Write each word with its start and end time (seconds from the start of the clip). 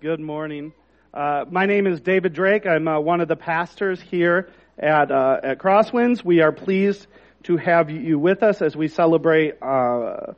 Good 0.00 0.20
morning. 0.20 0.74
Uh, 1.12 1.44
my 1.50 1.66
name 1.66 1.88
is 1.88 2.00
David 2.00 2.32
Drake. 2.32 2.66
I'm 2.66 2.86
uh, 2.86 3.00
one 3.00 3.20
of 3.20 3.26
the 3.26 3.34
pastors 3.34 4.00
here 4.00 4.48
at, 4.78 5.10
uh, 5.10 5.40
at 5.42 5.58
Crosswinds. 5.58 6.24
We 6.24 6.40
are 6.40 6.52
pleased 6.52 7.08
to 7.44 7.56
have 7.56 7.90
you 7.90 8.16
with 8.16 8.44
us 8.44 8.62
as 8.62 8.76
we 8.76 8.86
celebrate 8.86 9.60
uh, 9.60 10.34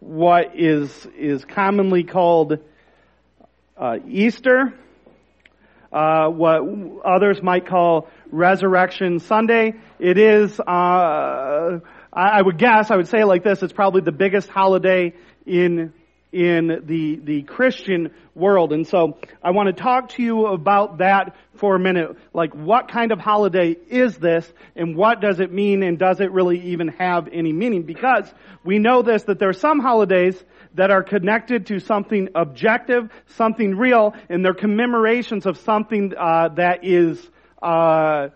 what 0.00 0.58
is 0.58 1.06
is 1.14 1.44
commonly 1.44 2.04
called 2.04 2.56
uh, 3.76 3.98
Easter, 4.08 4.72
uh, 5.92 6.28
what 6.28 6.62
others 7.04 7.42
might 7.42 7.66
call 7.66 8.08
Resurrection 8.30 9.18
Sunday. 9.18 9.74
It 9.98 10.16
is, 10.16 10.58
I 10.66 11.80
would 12.42 12.56
guess, 12.56 12.90
I 12.90 12.96
would 12.96 13.08
say 13.08 13.20
it 13.20 13.26
like 13.26 13.44
this: 13.44 13.62
it's 13.62 13.74
probably 13.74 14.00
the 14.00 14.10
biggest 14.10 14.48
holiday 14.48 15.12
in 15.44 15.92
in 16.32 16.82
the, 16.86 17.16
the 17.22 17.42
Christian 17.42 18.10
world. 18.34 18.72
And 18.72 18.86
so 18.86 19.18
I 19.42 19.50
want 19.50 19.74
to 19.74 19.82
talk 19.82 20.10
to 20.10 20.22
you 20.22 20.46
about 20.46 20.98
that 20.98 21.36
for 21.56 21.76
a 21.76 21.78
minute. 21.78 22.16
Like 22.32 22.54
what 22.54 22.90
kind 22.90 23.12
of 23.12 23.18
holiday 23.18 23.76
is 23.88 24.16
this 24.16 24.50
and 24.74 24.96
what 24.96 25.20
does 25.20 25.40
it 25.40 25.52
mean 25.52 25.82
and 25.82 25.98
does 25.98 26.20
it 26.20 26.32
really 26.32 26.58
even 26.70 26.88
have 26.88 27.28
any 27.30 27.52
meaning? 27.52 27.82
Because 27.82 28.32
we 28.64 28.78
know 28.78 29.02
this, 29.02 29.24
that 29.24 29.38
there 29.38 29.50
are 29.50 29.54
some 29.54 29.80
holidays 29.80 30.42
that 30.74 30.90
are 30.90 31.02
connected 31.02 31.66
to 31.66 31.80
something 31.80 32.30
objective, 32.34 33.10
something 33.36 33.76
real, 33.76 34.14
and 34.30 34.42
they're 34.42 34.54
commemorations 34.54 35.44
of 35.44 35.58
something 35.58 36.14
uh, 36.16 36.48
that 36.56 36.82
is 36.82 37.30
uh, 37.60 38.28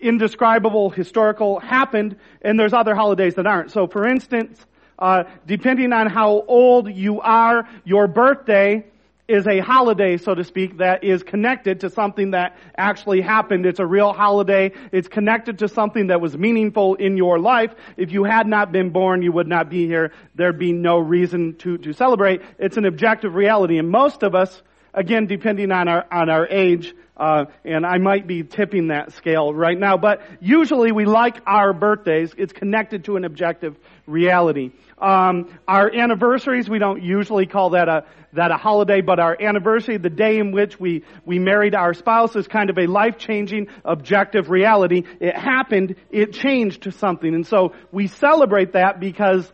indescribable, 0.00 0.88
historical, 0.88 1.60
happened, 1.60 2.16
and 2.40 2.58
there's 2.58 2.72
other 2.72 2.94
holidays 2.94 3.34
that 3.34 3.46
aren't. 3.46 3.70
So 3.70 3.86
for 3.86 4.06
instance, 4.06 4.64
uh, 5.04 5.24
depending 5.46 5.92
on 5.92 6.08
how 6.08 6.42
old 6.48 6.90
you 6.90 7.20
are, 7.20 7.68
your 7.84 8.06
birthday 8.08 8.86
is 9.28 9.46
a 9.46 9.58
holiday, 9.58 10.16
so 10.16 10.34
to 10.34 10.44
speak, 10.44 10.78
that 10.78 11.04
is 11.04 11.22
connected 11.22 11.80
to 11.80 11.90
something 11.90 12.30
that 12.30 12.56
actually 12.78 13.20
happened. 13.20 13.66
It's 13.66 13.80
a 13.80 13.86
real 13.86 14.14
holiday. 14.14 14.72
It's 14.92 15.08
connected 15.08 15.58
to 15.58 15.68
something 15.68 16.06
that 16.06 16.22
was 16.22 16.34
meaningful 16.38 16.94
in 16.94 17.18
your 17.18 17.38
life. 17.38 17.74
If 17.98 18.12
you 18.12 18.24
had 18.24 18.46
not 18.46 18.72
been 18.72 18.90
born, 18.90 19.20
you 19.20 19.32
would 19.32 19.46
not 19.46 19.68
be 19.68 19.86
here. 19.86 20.12
There'd 20.36 20.58
be 20.58 20.72
no 20.72 20.98
reason 20.98 21.56
to, 21.56 21.76
to 21.78 21.92
celebrate. 21.92 22.40
It's 22.58 22.78
an 22.78 22.86
objective 22.86 23.34
reality. 23.34 23.78
And 23.78 23.90
most 23.90 24.22
of 24.22 24.34
us, 24.34 24.62
again, 24.94 25.26
depending 25.26 25.70
on 25.70 25.86
our, 25.86 26.06
on 26.10 26.30
our 26.30 26.48
age, 26.48 26.94
uh, 27.16 27.44
and 27.64 27.86
I 27.86 27.98
might 27.98 28.26
be 28.26 28.42
tipping 28.42 28.88
that 28.88 29.12
scale 29.12 29.54
right 29.54 29.78
now, 29.78 29.96
but 29.96 30.22
usually 30.40 30.90
we 30.92 31.04
like 31.04 31.36
our 31.46 31.72
birthdays. 31.72 32.34
It's 32.36 32.52
connected 32.52 33.04
to 33.04 33.16
an 33.16 33.24
objective 33.24 33.76
reality. 34.06 34.70
Um, 34.98 35.58
our 35.66 35.92
anniversaries, 35.92 36.68
we 36.68 36.78
don't 36.78 37.02
usually 37.02 37.46
call 37.46 37.70
that 37.70 37.88
a 37.88 38.04
that 38.32 38.50
a 38.50 38.56
holiday, 38.56 39.00
but 39.00 39.20
our 39.20 39.36
anniversary, 39.40 39.96
the 39.96 40.10
day 40.10 40.38
in 40.38 40.52
which 40.52 40.78
we 40.78 41.04
we 41.24 41.38
married 41.38 41.74
our 41.74 41.94
spouse, 41.94 42.36
is 42.36 42.46
kind 42.46 42.70
of 42.70 42.78
a 42.78 42.86
life 42.86 43.18
changing, 43.18 43.68
objective 43.84 44.50
reality. 44.50 45.04
It 45.20 45.36
happened. 45.36 45.96
It 46.10 46.32
changed 46.32 46.82
to 46.82 46.92
something, 46.92 47.34
and 47.34 47.46
so 47.46 47.74
we 47.92 48.08
celebrate 48.08 48.72
that 48.72 49.00
because 49.00 49.50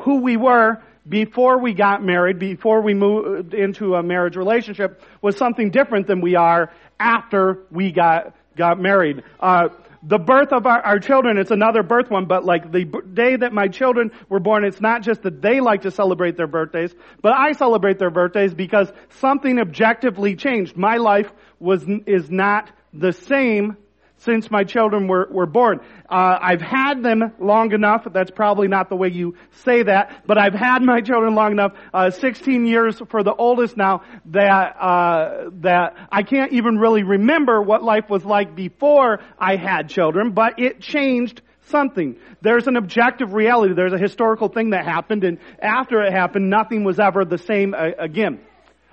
who 0.00 0.22
we 0.22 0.36
were 0.36 0.82
before 1.08 1.58
we 1.58 1.72
got 1.72 2.02
married, 2.02 2.38
before 2.38 2.82
we 2.82 2.92
moved 2.94 3.54
into 3.54 3.94
a 3.94 4.02
marriage 4.02 4.36
relationship, 4.36 5.00
was 5.22 5.36
something 5.36 5.70
different 5.70 6.06
than 6.06 6.20
we 6.20 6.36
are 6.36 6.70
after 7.00 7.60
we 7.70 7.92
got 7.92 8.34
got 8.56 8.80
married. 8.80 9.22
Uh, 9.40 9.68
the 10.08 10.18
birth 10.18 10.52
of 10.52 10.64
our, 10.64 10.80
our 10.80 10.98
children, 10.98 11.36
it's 11.36 11.50
another 11.50 11.82
birth 11.82 12.10
one, 12.10 12.24
but 12.24 12.42
like 12.42 12.72
the 12.72 12.84
b- 12.84 12.98
day 13.12 13.36
that 13.36 13.52
my 13.52 13.68
children 13.68 14.10
were 14.30 14.40
born, 14.40 14.64
it's 14.64 14.80
not 14.80 15.02
just 15.02 15.22
that 15.24 15.42
they 15.42 15.60
like 15.60 15.82
to 15.82 15.90
celebrate 15.90 16.36
their 16.38 16.46
birthdays, 16.46 16.94
but 17.20 17.32
I 17.32 17.52
celebrate 17.52 17.98
their 17.98 18.10
birthdays 18.10 18.54
because 18.54 18.90
something 19.20 19.58
objectively 19.58 20.34
changed. 20.34 20.78
My 20.78 20.96
life 20.96 21.30
was, 21.60 21.84
is 22.06 22.30
not 22.30 22.70
the 22.94 23.12
same 23.12 23.76
since 24.18 24.50
my 24.50 24.64
children 24.64 25.08
were, 25.08 25.28
were 25.30 25.46
born. 25.46 25.80
Uh, 26.08 26.38
I've 26.40 26.60
had 26.60 27.02
them 27.02 27.32
long 27.38 27.72
enough. 27.72 28.06
That's 28.12 28.30
probably 28.30 28.68
not 28.68 28.88
the 28.88 28.96
way 28.96 29.08
you 29.08 29.34
say 29.62 29.82
that, 29.82 30.24
but 30.26 30.38
I've 30.38 30.54
had 30.54 30.82
my 30.82 31.00
children 31.00 31.34
long 31.34 31.52
enough. 31.52 31.72
Uh, 31.92 32.10
16 32.10 32.66
years 32.66 33.00
for 33.10 33.22
the 33.22 33.34
oldest 33.34 33.76
now 33.76 34.02
that 34.26 34.76
uh, 34.80 35.50
that 35.60 35.96
I 36.10 36.22
can't 36.22 36.52
even 36.52 36.78
really 36.78 37.02
remember 37.02 37.62
what 37.62 37.82
life 37.82 38.08
was 38.08 38.24
like 38.24 38.54
before 38.54 39.20
I 39.38 39.56
had 39.56 39.88
children, 39.88 40.32
but 40.32 40.58
it 40.58 40.80
changed 40.80 41.42
something. 41.68 42.16
There's 42.40 42.66
an 42.66 42.76
objective 42.76 43.32
reality. 43.32 43.74
There's 43.74 43.92
a 43.92 43.98
historical 43.98 44.48
thing 44.48 44.70
that 44.70 44.84
happened, 44.84 45.24
and 45.24 45.38
after 45.60 46.02
it 46.02 46.12
happened, 46.12 46.50
nothing 46.50 46.84
was 46.84 46.98
ever 46.98 47.24
the 47.24 47.38
same 47.38 47.74
uh, 47.74 47.90
again. 47.98 48.40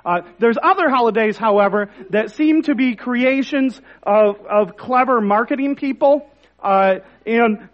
Uh, 0.06 0.22
there's 0.40 0.58
other 0.62 0.90
holidays, 0.90 1.36
however, 1.36 1.90
that 2.12 2.32
seem 2.32 2.62
to 2.62 2.76
be 2.76 2.96
creations 2.96 3.82
of, 4.04 4.36
of 4.46 4.78
clever 4.78 5.20
marketing 5.20 5.76
people, 5.76 6.30
uh, 6.64 6.96
and 7.26 7.70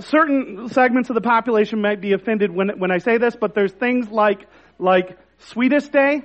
certain 0.00 0.68
segments 0.68 1.08
of 1.08 1.14
the 1.14 1.20
population 1.20 1.80
might 1.80 2.00
be 2.00 2.12
offended 2.12 2.50
when 2.54 2.78
when 2.78 2.90
I 2.90 2.98
say 2.98 3.18
this, 3.18 3.34
but 3.34 3.54
there's 3.54 3.72
things 3.72 4.08
like 4.08 4.46
like 4.78 5.18
Sweetest 5.38 5.90
Day. 5.92 6.22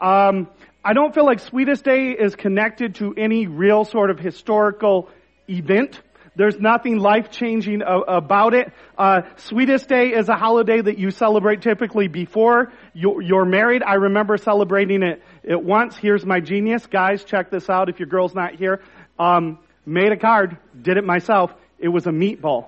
Um, 0.00 0.48
I 0.84 0.92
don't 0.92 1.14
feel 1.14 1.24
like 1.24 1.40
Sweetest 1.40 1.82
Day 1.82 2.10
is 2.10 2.36
connected 2.36 2.96
to 2.96 3.14
any 3.16 3.46
real 3.46 3.84
sort 3.84 4.10
of 4.10 4.18
historical 4.18 5.08
event. 5.48 6.00
There's 6.36 6.58
nothing 6.58 6.98
life 6.98 7.30
changing 7.30 7.82
about 7.86 8.54
it. 8.54 8.72
Uh, 8.98 9.22
Sweetest 9.36 9.88
Day 9.88 10.08
is 10.08 10.28
a 10.28 10.34
holiday 10.34 10.80
that 10.80 10.98
you 10.98 11.10
celebrate 11.10 11.62
typically 11.62 12.08
before 12.08 12.72
you're 12.92 13.44
married. 13.44 13.82
I 13.84 13.94
remember 13.94 14.36
celebrating 14.36 15.02
it, 15.04 15.22
it 15.44 15.62
once. 15.62 15.96
Here's 15.96 16.26
my 16.26 16.40
genius. 16.40 16.86
Guys, 16.86 17.22
check 17.22 17.50
this 17.50 17.70
out 17.70 17.88
if 17.88 18.00
your 18.00 18.08
girl's 18.08 18.34
not 18.34 18.56
here. 18.56 18.82
Um, 19.16 19.58
made 19.86 20.10
a 20.10 20.16
card, 20.16 20.58
did 20.80 20.96
it 20.96 21.04
myself. 21.04 21.52
It 21.78 21.88
was 21.88 22.06
a 22.06 22.10
meatball. 22.10 22.66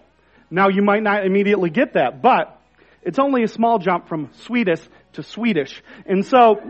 Now 0.49 0.69
you 0.69 0.83
might 0.83 1.03
not 1.03 1.27
immediately 1.27 1.71
get 1.71 1.95
that, 1.95 2.23
but 2.23 2.61
it's 3.03 3.19
only 3.19 3.43
a 3.43 3.49
small 3.49 3.79
jump 3.79 4.09
from 4.09 4.31
sweetest 4.43 4.89
to 5.15 5.25
Swedish. 5.25 5.83
And 6.07 6.25
so, 6.25 6.61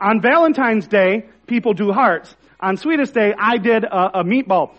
on 0.00 0.22
Valentine's 0.22 0.86
Day, 0.86 1.26
people 1.46 1.74
do 1.74 1.92
hearts. 1.92 2.34
On 2.60 2.76
Sweetest 2.76 3.12
Day, 3.12 3.34
I 3.36 3.58
did 3.58 3.84
a, 3.84 4.20
a 4.20 4.24
meatball. 4.24 4.74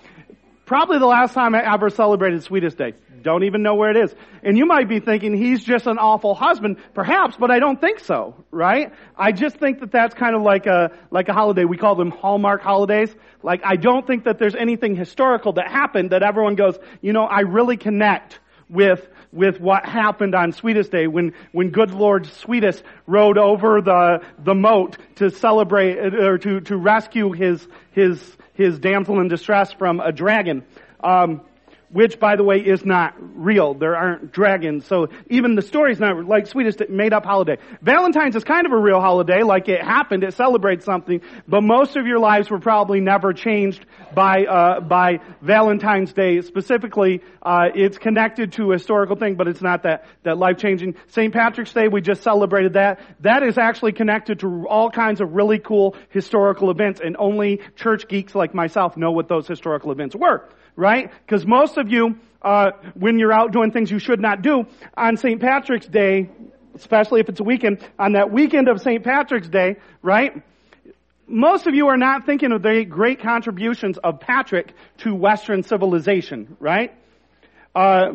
Probably 0.66 0.97
the 0.97 1.06
last 1.06 1.34
time 1.34 1.56
I 1.56 1.74
ever 1.74 1.90
celebrated 1.90 2.44
Sweetest 2.44 2.78
Day. 2.78 2.94
Don't 3.22 3.44
even 3.44 3.63
know 3.63 3.75
where 3.75 3.90
it 3.90 3.97
is. 3.97 4.13
And 4.44 4.57
you 4.57 4.66
might 4.66 4.90
be 4.90 5.00
thinking 5.00 5.35
he's 5.35 5.63
just 5.63 5.88
an 5.88 5.97
awful 5.97 6.35
husband, 6.35 6.78
perhaps, 6.94 7.35
but 7.38 7.51
I 7.51 7.59
don't 7.59 7.79
think 7.79 8.00
so, 8.00 8.35
right? 8.51 8.94
I 9.18 9.31
just 9.31 9.57
think 9.57 9.79
that 9.79 9.91
that's 9.91 10.13
kind 10.13 10.35
of 10.35 10.41
like 10.41 10.66
a, 10.66 10.91
like 11.09 11.29
a 11.29 11.34
holiday. 11.34 11.63
We 11.66 11.78
call 11.78 11.96
them 11.96 12.12
Hallmark 12.12 12.62
holidays. 12.62 13.13
Like, 13.41 13.62
I 13.66 13.75
don't 13.78 14.06
think 14.06 14.25
that 14.25 14.40
there's 14.40 14.56
anything 14.56 14.96
historical 14.96 15.53
that 15.53 15.69
happened 15.69 16.12
that 16.12 16.24
everyone 16.24 16.56
goes, 16.56 16.78
you 17.01 17.13
know, 17.13 17.24
I 17.24 17.41
really 17.41 17.78
connect 17.78 18.40
with 18.69 19.07
with 19.34 19.59
what 19.59 19.84
happened 19.84 20.35
on 20.35 20.51
Sweetest 20.51 20.91
Day 20.91 21.07
when, 21.07 21.34
when 21.51 21.72
good 21.72 21.91
Lord 21.91 22.28
Sweetest 22.28 22.84
rode 23.07 23.40
over 23.40 23.81
the, 23.81 24.24
the 24.38 24.53
moat 24.53 24.97
to 25.16 25.31
celebrate, 25.31 25.97
uh, 25.97 26.24
or 26.24 26.38
to, 26.38 26.62
to 26.62 26.78
rescue 26.78 27.31
his, 27.31 27.68
his, 27.91 28.38
his 28.53 28.80
damsel 28.80 29.19
in 29.19 29.28
distress 29.28 29.72
from 29.72 30.00
a 30.00 30.12
dragon. 30.12 30.64
Um, 31.03 31.41
which 31.94 32.20
by 32.20 32.36
the 32.36 32.44
way 32.44 32.58
is 32.58 32.84
not 32.84 33.14
real. 33.20 33.76
There 33.76 33.96
aren't 33.96 34.31
dragons. 34.31 34.86
So 34.86 35.09
even 35.30 35.56
the 35.56 35.62
story's 35.62 36.00
not 36.00 36.26
like 36.26 36.48
sweetest 36.48 36.81
made 36.90 37.14
up 37.14 37.24
holiday. 37.24 37.58
Valentine's 37.81 38.36
is 38.36 38.44
kind 38.44 38.66
of 38.66 38.72
a 38.72 38.78
real 38.78 39.00
holiday, 39.00 39.44
like 39.44 39.70
it 39.70 39.81
happened, 39.81 40.24
it 40.24 40.34
celebrates 40.34 40.86
something, 40.86 41.22
but 41.48 41.62
most 41.62 41.96
of 41.96 42.08
your 42.08 42.20
lives 42.20 42.50
were 42.50 42.59
probably 42.59 43.00
never 43.00 43.31
changed 43.31 43.86
by, 44.14 44.46
uh, 44.46 44.80
by 44.80 45.20
Valentine's 45.42 46.12
Day. 46.14 46.42
Specifically, 46.42 47.22
uh, 47.44 47.70
it's 47.76 48.00
connected 48.00 48.54
to 48.54 48.72
a 48.72 48.74
historical 48.74 49.16
thing, 49.16 49.36
but 49.36 49.48
it's 49.48 49.62
not 49.62 49.84
that, 49.84 50.06
that 50.24 50.38
life 50.38 50.58
changing. 50.58 50.96
St. 51.08 51.31
Patrick's 51.31 51.74
Day, 51.74 51.88
we 51.88 52.02
just 52.02 52.24
celebrated 52.24 52.74
that. 52.74 53.02
That 53.20 53.44
is 53.44 53.60
actually 53.60 53.92
connected 53.92 54.40
to 54.40 54.66
all 54.68 54.90
kinds 54.90 55.22
of 55.22 55.34
really 55.34 55.60
cool 55.60 55.96
historical 56.10 56.72
events, 56.72 57.01
and 57.04 57.16
only 57.19 57.62
church 57.75 58.07
geeks 58.07 58.34
like 58.34 58.56
myself 58.56 58.98
know 58.98 59.12
what 59.12 59.28
those 59.28 59.48
historical 59.48 59.92
events 59.92 60.16
were 60.16 60.50
right? 60.75 61.12
Because 61.25 61.46
most 61.46 61.78
of 61.78 61.90
you, 61.90 62.18
uh, 62.42 62.72
when 62.94 63.20
you're 63.20 63.34
out 63.34 63.52
doing 63.52 63.72
things 63.72 63.92
you 63.92 64.00
should 64.00 64.20
not 64.20 64.42
do, 64.42 64.66
on 64.96 65.18
St. 65.18 65.40
Patrick's 65.40 65.88
Day, 65.88 66.30
especially 66.75 67.22
if 67.22 67.30
it's 67.30 67.40
a 67.40 67.44
weekend, 67.44 67.80
on 68.00 68.14
that 68.14 68.31
weekend 68.31 68.68
of 68.68 68.81
St. 68.81 69.04
Patrick's 69.04 69.50
Day, 69.50 69.78
right? 70.02 70.42
Most 71.28 71.68
of 71.68 71.74
you 71.74 71.88
are 71.88 71.98
not 71.98 72.25
thinking 72.25 72.52
of 72.52 72.62
the 72.62 72.86
great 72.86 73.22
contributions 73.22 73.98
of 73.98 74.20
Patrick 74.20 74.74
to 75.00 75.16
Western 75.16 75.64
civilization, 75.64 76.58
right? 76.60 76.94
Uh, 77.74 78.12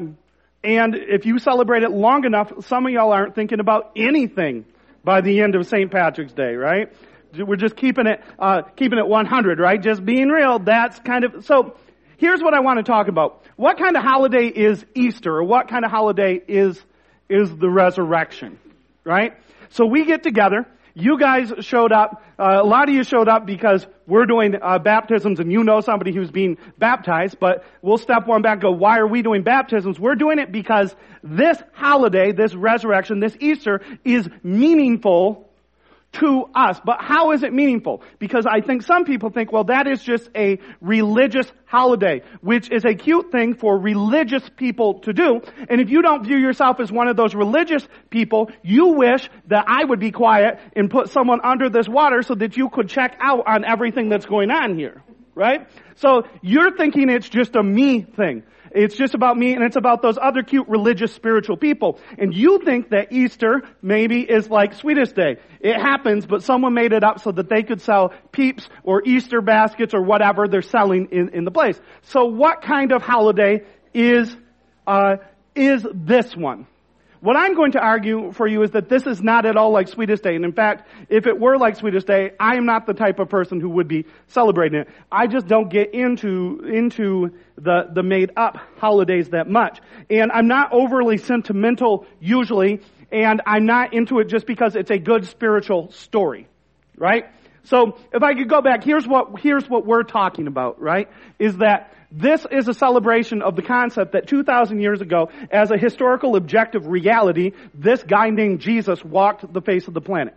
and 0.62 0.94
if 0.94 1.24
you 1.24 1.38
celebrate 1.38 1.82
it 1.84 1.90
long 1.90 2.24
enough, 2.24 2.52
some 2.66 2.86
of 2.86 2.92
y'all 2.92 3.12
aren't 3.12 3.34
thinking 3.34 3.60
about 3.60 3.92
anything 3.96 4.64
by 5.04 5.20
the 5.20 5.40
end 5.40 5.54
of 5.54 5.66
St. 5.66 5.90
Patrick's 5.90 6.32
Day, 6.32 6.54
right? 6.54 6.92
We're 7.36 7.56
just 7.56 7.76
keeping 7.76 8.06
it, 8.06 8.20
uh, 8.38 8.62
keeping 8.76 8.98
it 8.98 9.06
100, 9.06 9.58
right? 9.58 9.80
Just 9.80 10.04
being 10.04 10.28
real. 10.28 10.58
That's 10.58 10.98
kind 11.00 11.24
of, 11.24 11.44
so, 11.44 11.76
Here's 12.18 12.42
what 12.42 12.52
I 12.52 12.60
want 12.60 12.78
to 12.78 12.82
talk 12.82 13.08
about. 13.08 13.42
What 13.56 13.78
kind 13.78 13.96
of 13.96 14.02
holiday 14.02 14.48
is 14.48 14.84
Easter? 14.94 15.34
Or 15.36 15.44
what 15.44 15.68
kind 15.68 15.84
of 15.84 15.90
holiday 15.90 16.40
is, 16.46 16.80
is 17.28 17.56
the 17.56 17.70
resurrection? 17.70 18.58
Right? 19.04 19.34
So 19.70 19.86
we 19.86 20.04
get 20.04 20.22
together. 20.24 20.66
you 20.98 21.16
guys 21.16 21.52
showed 21.60 21.92
up, 21.92 22.24
uh, 22.38 22.58
a 22.60 22.64
lot 22.64 22.88
of 22.88 22.94
you 22.94 23.04
showed 23.04 23.28
up 23.28 23.46
because 23.46 23.86
we're 24.06 24.26
doing 24.26 24.56
uh, 24.60 24.80
baptisms 24.80 25.38
and 25.38 25.52
you 25.52 25.62
know 25.62 25.80
somebody 25.80 26.12
who's 26.12 26.30
being 26.30 26.58
baptized, 26.76 27.38
but 27.38 27.64
we'll 27.82 27.98
step 27.98 28.26
one 28.26 28.42
back 28.42 28.60
go, 28.60 28.72
why 28.72 28.98
are 28.98 29.06
we 29.06 29.22
doing 29.22 29.44
baptisms? 29.44 29.98
We're 30.00 30.16
doing 30.16 30.40
it 30.40 30.50
because 30.50 30.94
this 31.22 31.62
holiday, 31.72 32.32
this 32.32 32.52
resurrection, 32.52 33.20
this 33.20 33.36
Easter 33.38 33.80
is 34.04 34.28
meaningful 34.42 35.47
to 36.12 36.44
us. 36.54 36.80
But 36.84 36.98
how 37.00 37.32
is 37.32 37.42
it 37.42 37.52
meaningful? 37.52 38.02
Because 38.18 38.46
I 38.46 38.60
think 38.60 38.82
some 38.82 39.04
people 39.04 39.30
think, 39.30 39.52
well, 39.52 39.64
that 39.64 39.86
is 39.86 40.02
just 40.02 40.28
a 40.34 40.58
religious 40.80 41.50
holiday, 41.66 42.22
which 42.40 42.70
is 42.70 42.84
a 42.84 42.94
cute 42.94 43.30
thing 43.30 43.54
for 43.54 43.78
religious 43.78 44.42
people 44.56 45.00
to 45.00 45.12
do. 45.12 45.40
And 45.68 45.80
if 45.80 45.90
you 45.90 46.02
don't 46.02 46.24
view 46.24 46.38
yourself 46.38 46.80
as 46.80 46.90
one 46.90 47.08
of 47.08 47.16
those 47.16 47.34
religious 47.34 47.86
people, 48.10 48.50
you 48.62 48.94
wish 48.94 49.28
that 49.48 49.64
I 49.68 49.84
would 49.84 50.00
be 50.00 50.10
quiet 50.10 50.58
and 50.74 50.90
put 50.90 51.10
someone 51.10 51.40
under 51.44 51.68
this 51.68 51.88
water 51.88 52.22
so 52.22 52.34
that 52.34 52.56
you 52.56 52.70
could 52.70 52.88
check 52.88 53.16
out 53.20 53.46
on 53.46 53.64
everything 53.64 54.08
that's 54.08 54.26
going 54.26 54.50
on 54.50 54.76
here. 54.76 55.02
Right? 55.34 55.68
So 55.96 56.24
you're 56.42 56.76
thinking 56.76 57.10
it's 57.10 57.28
just 57.28 57.54
a 57.54 57.62
me 57.62 58.02
thing. 58.02 58.42
It's 58.72 58.96
just 58.96 59.14
about 59.14 59.36
me 59.36 59.54
and 59.54 59.62
it's 59.64 59.76
about 59.76 60.02
those 60.02 60.18
other 60.20 60.42
cute 60.42 60.68
religious 60.68 61.12
spiritual 61.12 61.56
people. 61.56 61.98
And 62.18 62.34
you 62.34 62.60
think 62.64 62.90
that 62.90 63.12
Easter 63.12 63.62
maybe 63.82 64.20
is 64.22 64.48
like 64.48 64.74
Sweetest 64.74 65.14
Day. 65.14 65.36
It 65.60 65.76
happens, 65.76 66.26
but 66.26 66.42
someone 66.42 66.74
made 66.74 66.92
it 66.92 67.04
up 67.04 67.20
so 67.20 67.32
that 67.32 67.48
they 67.48 67.62
could 67.62 67.80
sell 67.80 68.12
peeps 68.32 68.68
or 68.82 69.02
Easter 69.04 69.40
baskets 69.40 69.94
or 69.94 70.02
whatever 70.02 70.48
they're 70.48 70.62
selling 70.62 71.08
in, 71.12 71.30
in 71.30 71.44
the 71.44 71.50
place. 71.50 71.80
So 72.02 72.26
what 72.26 72.62
kind 72.62 72.92
of 72.92 73.02
holiday 73.02 73.64
is, 73.94 74.34
uh, 74.86 75.16
is 75.54 75.86
this 75.94 76.36
one? 76.36 76.66
What 77.20 77.36
I'm 77.36 77.54
going 77.54 77.72
to 77.72 77.80
argue 77.80 78.32
for 78.32 78.46
you 78.46 78.62
is 78.62 78.70
that 78.72 78.88
this 78.88 79.04
is 79.06 79.20
not 79.20 79.44
at 79.44 79.56
all 79.56 79.72
like 79.72 79.88
Sweetest 79.88 80.22
Day. 80.22 80.36
And 80.36 80.44
in 80.44 80.52
fact, 80.52 80.88
if 81.08 81.26
it 81.26 81.38
were 81.38 81.58
like 81.58 81.76
Sweetest 81.76 82.06
Day, 82.06 82.32
I 82.38 82.56
am 82.56 82.64
not 82.64 82.86
the 82.86 82.94
type 82.94 83.18
of 83.18 83.28
person 83.28 83.60
who 83.60 83.70
would 83.70 83.88
be 83.88 84.06
celebrating 84.28 84.80
it. 84.80 84.88
I 85.10 85.26
just 85.26 85.48
don't 85.48 85.68
get 85.68 85.94
into, 85.94 86.60
into 86.64 87.34
the, 87.56 87.88
the 87.92 88.04
made 88.04 88.30
up 88.36 88.58
holidays 88.76 89.30
that 89.30 89.48
much. 89.48 89.80
And 90.08 90.30
I'm 90.30 90.46
not 90.46 90.72
overly 90.72 91.18
sentimental 91.18 92.06
usually, 92.20 92.80
and 93.10 93.42
I'm 93.46 93.66
not 93.66 93.94
into 93.94 94.20
it 94.20 94.28
just 94.28 94.46
because 94.46 94.76
it's 94.76 94.90
a 94.90 94.98
good 94.98 95.26
spiritual 95.26 95.90
story. 95.90 96.46
Right? 96.96 97.26
So, 97.64 97.98
if 98.14 98.22
I 98.22 98.34
could 98.34 98.48
go 98.48 98.62
back, 98.62 98.82
here's 98.82 99.06
what, 99.06 99.40
here's 99.40 99.68
what 99.68 99.84
we're 99.84 100.02
talking 100.02 100.46
about, 100.46 100.80
right? 100.80 101.08
Is 101.38 101.58
that 101.58 101.92
this 102.10 102.46
is 102.50 102.66
a 102.68 102.74
celebration 102.74 103.42
of 103.42 103.54
the 103.54 103.62
concept 103.62 104.12
that 104.12 104.26
2,000 104.26 104.80
years 104.80 105.00
ago, 105.00 105.28
as 105.50 105.70
a 105.70 105.76
historical 105.76 106.36
objective 106.36 106.86
reality, 106.86 107.52
this 107.74 108.02
guy 108.02 108.30
named 108.30 108.60
Jesus 108.60 109.04
walked 109.04 109.52
the 109.52 109.60
face 109.60 109.88
of 109.88 109.94
the 109.94 110.00
planet. 110.00 110.34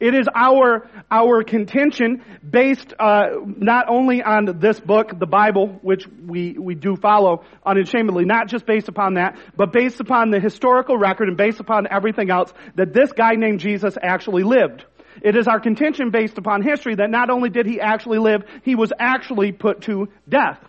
It 0.00 0.14
is 0.14 0.28
our, 0.32 0.88
our 1.10 1.42
contention 1.42 2.22
based 2.48 2.92
uh, 3.00 3.30
not 3.44 3.88
only 3.88 4.22
on 4.22 4.60
this 4.60 4.78
book, 4.78 5.18
the 5.18 5.26
Bible, 5.26 5.78
which 5.82 6.06
we, 6.06 6.52
we 6.52 6.76
do 6.76 6.94
follow 6.94 7.44
unashamedly, 7.66 8.24
not 8.24 8.46
just 8.46 8.64
based 8.64 8.88
upon 8.88 9.14
that, 9.14 9.36
but 9.56 9.72
based 9.72 9.98
upon 9.98 10.30
the 10.30 10.38
historical 10.38 10.96
record 10.96 11.28
and 11.28 11.36
based 11.36 11.58
upon 11.58 11.88
everything 11.90 12.30
else, 12.30 12.52
that 12.76 12.92
this 12.92 13.10
guy 13.10 13.32
named 13.32 13.58
Jesus 13.58 13.96
actually 14.00 14.44
lived. 14.44 14.84
It 15.20 15.34
is 15.36 15.48
our 15.48 15.58
contention 15.58 16.10
based 16.10 16.38
upon 16.38 16.62
history 16.62 16.94
that 16.94 17.10
not 17.10 17.28
only 17.28 17.50
did 17.50 17.66
he 17.66 17.80
actually 17.80 18.18
live, 18.18 18.44
he 18.62 18.76
was 18.76 18.92
actually 19.00 19.50
put 19.50 19.82
to 19.82 20.08
death. 20.28 20.60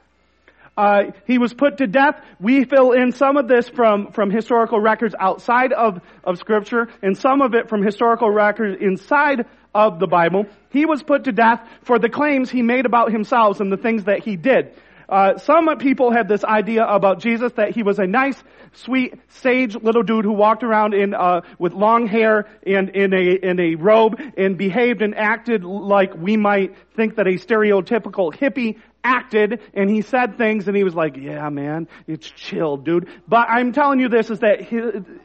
Uh, 0.80 1.12
he 1.28 1.38
was 1.38 1.54
put 1.54 1.80
to 1.80 1.88
death. 1.88 2.24
We 2.40 2.64
fill 2.64 2.94
in 2.94 3.12
some 3.12 3.36
of 3.36 3.50
this 3.50 3.68
from, 3.68 4.14
from 4.14 4.31
historical 4.31 4.80
records 4.80 5.14
outside 5.20 5.74
of, 5.74 6.00
of 6.24 6.38
Scripture, 6.38 6.88
and 7.02 7.18
some 7.18 7.42
of 7.42 7.54
it 7.54 7.68
from 7.68 7.84
historical 7.84 8.30
records 8.30 8.78
inside 8.80 9.46
of 9.76 10.00
the 10.00 10.08
Bible. 10.08 10.46
He 10.70 10.86
was 10.86 11.04
put 11.04 11.26
to 11.26 11.34
death 11.34 11.60
for 11.81 12.00
the 12.00 12.08
claims 12.08 12.50
he 12.50 12.62
made 12.62 12.86
about 12.86 13.12
himself 13.12 13.60
and 13.60 13.70
the 13.70 13.76
things 13.76 14.06
that 14.06 14.24
he 14.24 14.38
did. 14.38 14.74
Uh, 15.10 15.38
some 15.40 15.68
people 15.80 16.14
had 16.14 16.30
this 16.30 16.46
idea 16.46 16.86
about 16.86 17.20
Jesus 17.20 17.52
that 17.54 17.72
he 17.72 17.81
was 17.81 17.98
a 17.98 18.06
nice, 18.06 18.42
sweet, 18.74 19.16
sage 19.28 19.76
little 19.76 20.04
dude 20.04 20.24
who 20.24 20.31
walked 20.31 20.64
around 20.64 20.94
in 20.94 21.16
uh, 21.16 21.42
with 21.58 21.74
long 21.74 22.08
hair 22.08 22.48
and 22.66 22.90
in 22.90 23.14
a 23.14 23.50
in 23.50 23.60
a 23.60 23.76
robe 23.76 24.22
and 24.38 24.58
behaved 24.58 25.02
and 25.02 25.16
acted 25.16 25.64
like 25.64 26.16
we 26.16 26.38
might 26.38 26.76
think 26.96 27.16
that 27.16 27.26
a 27.26 27.31
stereotypical 27.31 28.31
hippie 28.34 28.78
acted 29.04 29.62
and 29.74 29.90
he 29.90 30.01
said 30.01 30.38
things 30.38 30.68
and 30.68 30.75
he 30.75 30.84
was 30.84 30.96
like, 30.96 31.18
yeah, 31.18 31.50
man, 31.50 31.88
it's 32.07 32.30
chill, 32.30 32.78
dude. 32.78 33.07
But 33.28 33.50
I'm 33.50 33.72
telling 33.72 34.00
you 34.00 34.10
this 34.10 34.30
is 34.30 34.40
that 34.40 34.62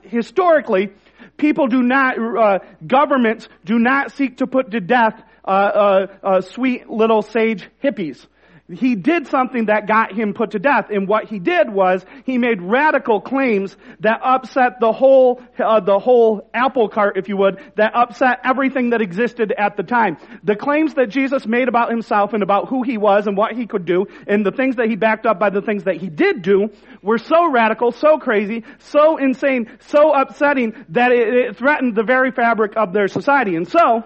historically, 0.02 0.92
people 1.36 1.66
do 1.66 1.82
not, 1.82 2.16
uh, 2.18 2.58
governments 2.86 3.48
do 3.64 3.78
not 3.78 4.12
seek 4.12 4.38
to 4.38 4.46
put 4.46 4.70
to 4.72 4.80
death 4.80 5.22
uh, 5.46 5.50
uh, 5.50 6.06
uh 6.22 6.40
sweet 6.40 6.88
little 6.88 7.20
sage 7.20 7.68
hippies 7.82 8.26
he 8.72 8.94
did 8.94 9.26
something 9.26 9.66
that 9.66 9.86
got 9.86 10.14
him 10.14 10.32
put 10.32 10.52
to 10.52 10.58
death. 10.58 10.86
And 10.88 11.06
what 11.06 11.26
he 11.26 11.38
did 11.38 11.68
was 11.68 12.04
he 12.24 12.38
made 12.38 12.62
radical 12.62 13.20
claims 13.20 13.76
that 14.00 14.20
upset 14.22 14.80
the 14.80 14.90
whole, 14.90 15.42
uh, 15.58 15.80
the 15.80 15.98
whole 15.98 16.48
apple 16.54 16.88
cart, 16.88 17.18
if 17.18 17.28
you 17.28 17.36
would, 17.36 17.60
that 17.76 17.94
upset 17.94 18.40
everything 18.42 18.90
that 18.90 19.02
existed 19.02 19.52
at 19.56 19.76
the 19.76 19.82
time. 19.82 20.16
The 20.42 20.56
claims 20.56 20.94
that 20.94 21.10
Jesus 21.10 21.46
made 21.46 21.68
about 21.68 21.90
himself 21.90 22.32
and 22.32 22.42
about 22.42 22.68
who 22.68 22.82
he 22.82 22.96
was 22.96 23.26
and 23.26 23.36
what 23.36 23.52
he 23.52 23.66
could 23.66 23.84
do 23.84 24.06
and 24.26 24.46
the 24.46 24.52
things 24.52 24.76
that 24.76 24.88
he 24.88 24.96
backed 24.96 25.26
up 25.26 25.38
by 25.38 25.50
the 25.50 25.60
things 25.60 25.84
that 25.84 25.96
he 25.96 26.08
did 26.08 26.40
do 26.40 26.70
were 27.02 27.18
so 27.18 27.50
radical, 27.50 27.92
so 27.92 28.16
crazy, 28.16 28.64
so 28.78 29.18
insane, 29.18 29.68
so 29.88 30.12
upsetting 30.14 30.72
that 30.88 31.12
it, 31.12 31.34
it 31.34 31.56
threatened 31.58 31.94
the 31.94 32.02
very 32.02 32.30
fabric 32.30 32.72
of 32.76 32.94
their 32.94 33.08
society. 33.08 33.56
And 33.56 33.68
so, 33.68 34.04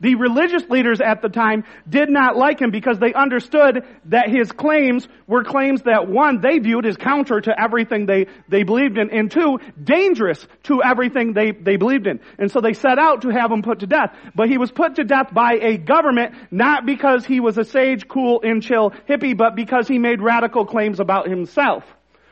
the 0.00 0.14
religious 0.16 0.68
leaders 0.68 1.00
at 1.00 1.22
the 1.22 1.28
time 1.28 1.64
did 1.88 2.10
not 2.10 2.36
like 2.36 2.60
him 2.60 2.70
because 2.70 2.98
they 2.98 3.12
understood 3.14 3.84
that 4.06 4.28
his 4.28 4.50
claims 4.52 5.08
were 5.26 5.44
claims 5.44 5.82
that 5.82 6.08
one, 6.08 6.40
they 6.40 6.58
viewed 6.58 6.86
as 6.86 6.96
counter 6.96 7.40
to 7.40 7.60
everything 7.60 8.06
they, 8.06 8.26
they 8.48 8.62
believed 8.62 8.98
in, 8.98 9.10
and 9.10 9.30
two, 9.30 9.58
dangerous 9.82 10.46
to 10.64 10.82
everything 10.82 11.32
they, 11.32 11.52
they 11.52 11.76
believed 11.76 12.06
in. 12.06 12.20
And 12.38 12.50
so 12.50 12.60
they 12.60 12.72
set 12.72 12.98
out 12.98 13.22
to 13.22 13.30
have 13.30 13.50
him 13.50 13.62
put 13.62 13.80
to 13.80 13.86
death. 13.86 14.14
But 14.34 14.48
he 14.48 14.58
was 14.58 14.70
put 14.70 14.96
to 14.96 15.04
death 15.04 15.32
by 15.32 15.54
a 15.60 15.76
government, 15.76 16.34
not 16.50 16.86
because 16.86 17.24
he 17.24 17.40
was 17.40 17.58
a 17.58 17.64
sage, 17.64 18.08
cool, 18.08 18.40
and 18.42 18.62
chill 18.62 18.90
hippie, 19.08 19.36
but 19.36 19.56
because 19.56 19.88
he 19.88 19.98
made 19.98 20.20
radical 20.20 20.66
claims 20.66 21.00
about 21.00 21.28
himself 21.28 21.84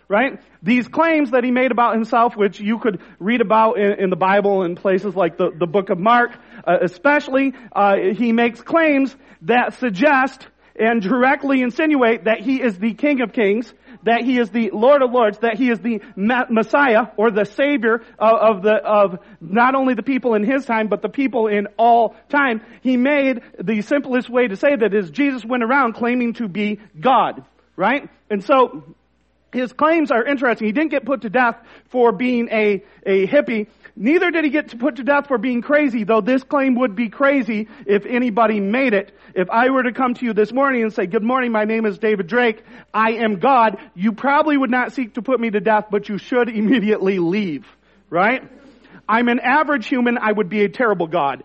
right? 0.08 0.40
These 0.62 0.88
claims 0.88 1.30
that 1.30 1.44
he 1.44 1.50
made 1.50 1.70
about 1.70 1.94
himself, 1.94 2.36
which 2.36 2.60
you 2.60 2.78
could 2.78 3.00
read 3.18 3.40
about 3.40 3.78
in, 3.78 4.04
in 4.04 4.10
the 4.10 4.16
Bible 4.16 4.62
in 4.62 4.76
places 4.76 5.14
like 5.14 5.36
the, 5.36 5.50
the 5.50 5.66
book 5.66 5.90
of 5.90 5.98
Mark, 5.98 6.32
uh, 6.66 6.78
especially, 6.82 7.54
uh, 7.72 7.96
he 8.14 8.32
makes 8.32 8.60
claims 8.60 9.14
that 9.42 9.74
suggest 9.74 10.46
and 10.78 11.02
directly 11.02 11.62
insinuate 11.62 12.24
that 12.24 12.40
he 12.40 12.60
is 12.62 12.78
the 12.78 12.94
King 12.94 13.20
of 13.20 13.32
Kings, 13.32 13.72
that 14.04 14.22
he 14.22 14.38
is 14.38 14.50
the 14.50 14.70
Lord 14.70 15.02
of 15.02 15.12
Lords, 15.12 15.38
that 15.38 15.56
he 15.56 15.70
is 15.70 15.78
the 15.80 16.00
Messiah 16.16 17.08
or 17.16 17.30
the 17.30 17.44
Savior 17.44 18.02
of, 18.18 18.56
of, 18.56 18.62
the 18.62 18.74
of 18.74 19.18
not 19.40 19.74
only 19.74 19.94
the 19.94 20.02
people 20.02 20.34
in 20.34 20.44
his 20.44 20.64
time, 20.64 20.88
but 20.88 21.02
the 21.02 21.08
people 21.08 21.46
in 21.46 21.68
all 21.76 22.16
time. 22.28 22.62
He 22.82 22.96
made 22.96 23.42
the 23.62 23.82
simplest 23.82 24.28
way 24.28 24.48
to 24.48 24.56
say 24.56 24.74
that 24.74 24.94
is 24.94 25.10
Jesus 25.10 25.44
went 25.44 25.62
around 25.62 25.94
claiming 25.94 26.34
to 26.34 26.48
be 26.48 26.80
God, 26.98 27.44
right? 27.76 28.08
And 28.30 28.42
so 28.42 28.82
his 29.52 29.72
claims 29.72 30.10
are 30.10 30.24
interesting. 30.24 30.66
He 30.66 30.72
didn't 30.72 30.90
get 30.90 31.04
put 31.04 31.22
to 31.22 31.30
death 31.30 31.56
for 31.90 32.12
being 32.12 32.48
a, 32.50 32.82
a 33.04 33.26
hippie. 33.26 33.68
Neither 33.94 34.30
did 34.30 34.44
he 34.44 34.50
get 34.50 34.78
put 34.78 34.96
to 34.96 35.04
death 35.04 35.28
for 35.28 35.36
being 35.36 35.60
crazy, 35.60 36.04
though 36.04 36.22
this 36.22 36.42
claim 36.42 36.76
would 36.76 36.96
be 36.96 37.10
crazy 37.10 37.68
if 37.86 38.06
anybody 38.06 38.58
made 38.58 38.94
it. 38.94 39.14
If 39.34 39.50
I 39.50 39.68
were 39.68 39.82
to 39.82 39.92
come 39.92 40.14
to 40.14 40.24
you 40.24 40.32
this 40.32 40.52
morning 40.52 40.82
and 40.82 40.92
say, 40.92 41.06
good 41.06 41.22
morning, 41.22 41.52
my 41.52 41.64
name 41.64 41.84
is 41.84 41.98
David 41.98 42.26
Drake, 42.26 42.64
I 42.94 43.12
am 43.12 43.38
God, 43.38 43.78
you 43.94 44.12
probably 44.12 44.56
would 44.56 44.70
not 44.70 44.92
seek 44.92 45.14
to 45.14 45.22
put 45.22 45.38
me 45.38 45.50
to 45.50 45.60
death, 45.60 45.86
but 45.90 46.08
you 46.08 46.16
should 46.16 46.48
immediately 46.48 47.18
leave. 47.18 47.66
Right? 48.08 48.42
I'm 49.08 49.28
an 49.28 49.40
average 49.40 49.86
human, 49.86 50.16
I 50.16 50.32
would 50.32 50.48
be 50.48 50.64
a 50.64 50.68
terrible 50.68 51.06
God. 51.06 51.44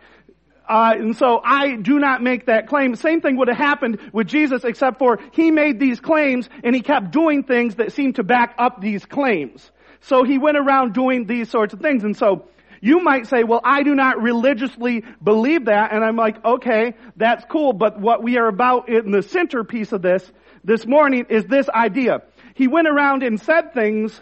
Uh, 0.67 0.93
and 0.97 1.15
so 1.15 1.39
I 1.43 1.75
do 1.75 1.97
not 1.99 2.21
make 2.21 2.47
that 2.47 2.67
claim. 2.67 2.95
Same 2.95 3.21
thing 3.21 3.37
would 3.37 3.47
have 3.47 3.57
happened 3.57 3.99
with 4.11 4.27
Jesus, 4.27 4.63
except 4.63 4.99
for 4.99 5.19
he 5.31 5.51
made 5.51 5.79
these 5.79 5.99
claims 5.99 6.49
and 6.63 6.75
he 6.75 6.81
kept 6.81 7.11
doing 7.11 7.43
things 7.43 7.75
that 7.75 7.93
seemed 7.93 8.15
to 8.15 8.23
back 8.23 8.55
up 8.57 8.81
these 8.81 9.05
claims. 9.05 9.71
So 10.01 10.23
he 10.23 10.37
went 10.37 10.57
around 10.57 10.93
doing 10.93 11.25
these 11.25 11.49
sorts 11.49 11.73
of 11.73 11.79
things. 11.79 12.03
And 12.03 12.15
so 12.15 12.47
you 12.81 12.99
might 12.99 13.27
say, 13.27 13.43
well, 13.43 13.61
I 13.63 13.83
do 13.83 13.95
not 13.95 14.21
religiously 14.21 15.03
believe 15.23 15.65
that. 15.65 15.91
And 15.91 16.03
I'm 16.03 16.15
like, 16.15 16.43
okay, 16.43 16.95
that's 17.15 17.45
cool. 17.45 17.73
But 17.73 17.99
what 17.99 18.21
we 18.21 18.37
are 18.37 18.47
about 18.47 18.89
in 18.89 19.11
the 19.11 19.23
centerpiece 19.23 19.91
of 19.91 20.01
this 20.01 20.29
this 20.63 20.85
morning 20.85 21.25
is 21.29 21.45
this 21.45 21.69
idea. 21.69 22.23
He 22.53 22.67
went 22.67 22.87
around 22.87 23.23
and 23.23 23.39
said 23.39 23.73
things 23.73 24.19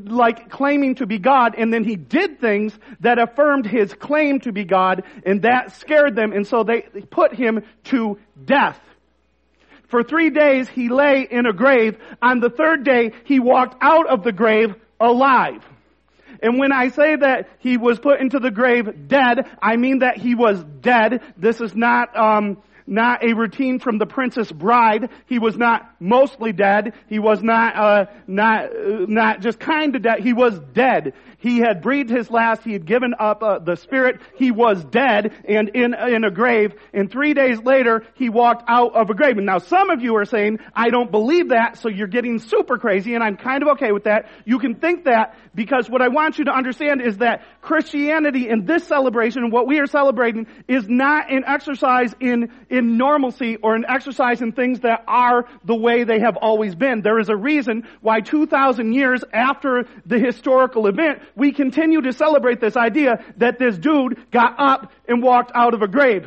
like 0.00 0.50
claiming 0.50 0.94
to 0.96 1.06
be 1.06 1.18
God, 1.18 1.54
and 1.56 1.72
then 1.72 1.84
he 1.84 1.96
did 1.96 2.40
things 2.40 2.76
that 3.00 3.18
affirmed 3.18 3.66
his 3.66 3.92
claim 3.92 4.40
to 4.40 4.52
be 4.52 4.64
God, 4.64 5.04
and 5.24 5.42
that 5.42 5.72
scared 5.76 6.16
them, 6.16 6.32
and 6.32 6.46
so 6.46 6.64
they 6.64 6.82
put 7.10 7.34
him 7.34 7.62
to 7.84 8.18
death. 8.42 8.80
For 9.88 10.02
three 10.02 10.30
days 10.30 10.68
he 10.70 10.88
lay 10.88 11.28
in 11.30 11.44
a 11.44 11.52
grave. 11.52 11.98
On 12.22 12.40
the 12.40 12.48
third 12.48 12.84
day 12.84 13.12
he 13.24 13.40
walked 13.40 13.76
out 13.82 14.08
of 14.08 14.24
the 14.24 14.32
grave 14.32 14.74
alive. 14.98 15.62
And 16.42 16.58
when 16.58 16.72
I 16.72 16.88
say 16.88 17.14
that 17.14 17.50
he 17.58 17.76
was 17.76 18.00
put 18.00 18.18
into 18.18 18.38
the 18.38 18.50
grave 18.50 19.06
dead, 19.06 19.46
I 19.60 19.76
mean 19.76 19.98
that 19.98 20.16
he 20.16 20.34
was 20.34 20.64
dead. 20.80 21.20
This 21.36 21.60
is 21.60 21.74
not, 21.76 22.16
um, 22.16 22.62
not 22.92 23.24
a 23.24 23.32
routine 23.32 23.78
from 23.78 23.98
the 23.98 24.06
Princess 24.06 24.52
Bride. 24.52 25.08
He 25.26 25.38
was 25.38 25.56
not 25.56 25.90
mostly 25.98 26.52
dead. 26.52 26.92
He 27.08 27.18
was 27.18 27.42
not, 27.42 27.74
uh, 27.74 28.06
not, 28.26 28.66
uh, 28.66 29.06
not 29.08 29.40
just 29.40 29.58
kind 29.58 29.96
of 29.96 30.02
dead. 30.02 30.20
He 30.20 30.32
was 30.32 30.58
dead. 30.74 31.14
He 31.42 31.58
had 31.58 31.82
breathed 31.82 32.08
his 32.08 32.30
last. 32.30 32.62
He 32.62 32.72
had 32.72 32.86
given 32.86 33.14
up 33.18 33.42
uh, 33.42 33.58
the 33.58 33.74
spirit. 33.74 34.20
He 34.36 34.52
was 34.52 34.84
dead 34.84 35.32
and 35.44 35.70
in, 35.70 35.92
in 35.92 36.22
a 36.22 36.30
grave. 36.30 36.72
And 36.94 37.10
three 37.10 37.34
days 37.34 37.60
later, 37.60 38.04
he 38.14 38.28
walked 38.28 38.62
out 38.68 38.94
of 38.94 39.10
a 39.10 39.14
grave. 39.14 39.38
And 39.38 39.46
now 39.46 39.58
some 39.58 39.90
of 39.90 40.02
you 40.02 40.16
are 40.16 40.24
saying, 40.24 40.60
I 40.72 40.90
don't 40.90 41.10
believe 41.10 41.48
that, 41.48 41.78
so 41.78 41.88
you're 41.88 42.06
getting 42.06 42.38
super 42.38 42.78
crazy, 42.78 43.14
and 43.14 43.24
I'm 43.24 43.36
kind 43.36 43.62
of 43.62 43.70
okay 43.70 43.90
with 43.90 44.04
that. 44.04 44.28
You 44.44 44.60
can 44.60 44.76
think 44.76 45.04
that 45.04 45.36
because 45.52 45.90
what 45.90 46.00
I 46.00 46.08
want 46.08 46.38
you 46.38 46.44
to 46.44 46.52
understand 46.52 47.02
is 47.02 47.18
that 47.18 47.42
Christianity 47.60 48.48
in 48.48 48.64
this 48.64 48.86
celebration, 48.86 49.50
what 49.50 49.66
we 49.66 49.80
are 49.80 49.86
celebrating, 49.86 50.46
is 50.68 50.88
not 50.88 51.30
an 51.30 51.42
exercise 51.44 52.14
in, 52.20 52.52
in 52.70 52.96
normalcy 52.96 53.56
or 53.56 53.74
an 53.74 53.84
exercise 53.88 54.40
in 54.40 54.52
things 54.52 54.80
that 54.80 55.02
are 55.08 55.46
the 55.64 55.74
way 55.74 56.04
they 56.04 56.20
have 56.20 56.36
always 56.36 56.76
been. 56.76 57.02
There 57.02 57.18
is 57.18 57.28
a 57.28 57.36
reason 57.36 57.88
why 58.00 58.20
2,000 58.20 58.92
years 58.92 59.24
after 59.32 59.86
the 60.06 60.18
historical 60.18 60.86
event, 60.86 61.20
we 61.34 61.52
continue 61.52 62.02
to 62.02 62.12
celebrate 62.12 62.60
this 62.60 62.76
idea 62.76 63.24
that 63.36 63.58
this 63.58 63.76
dude 63.78 64.30
got 64.30 64.54
up 64.58 64.92
and 65.08 65.22
walked 65.22 65.52
out 65.54 65.74
of 65.74 65.82
a 65.82 65.88
grave. 65.88 66.26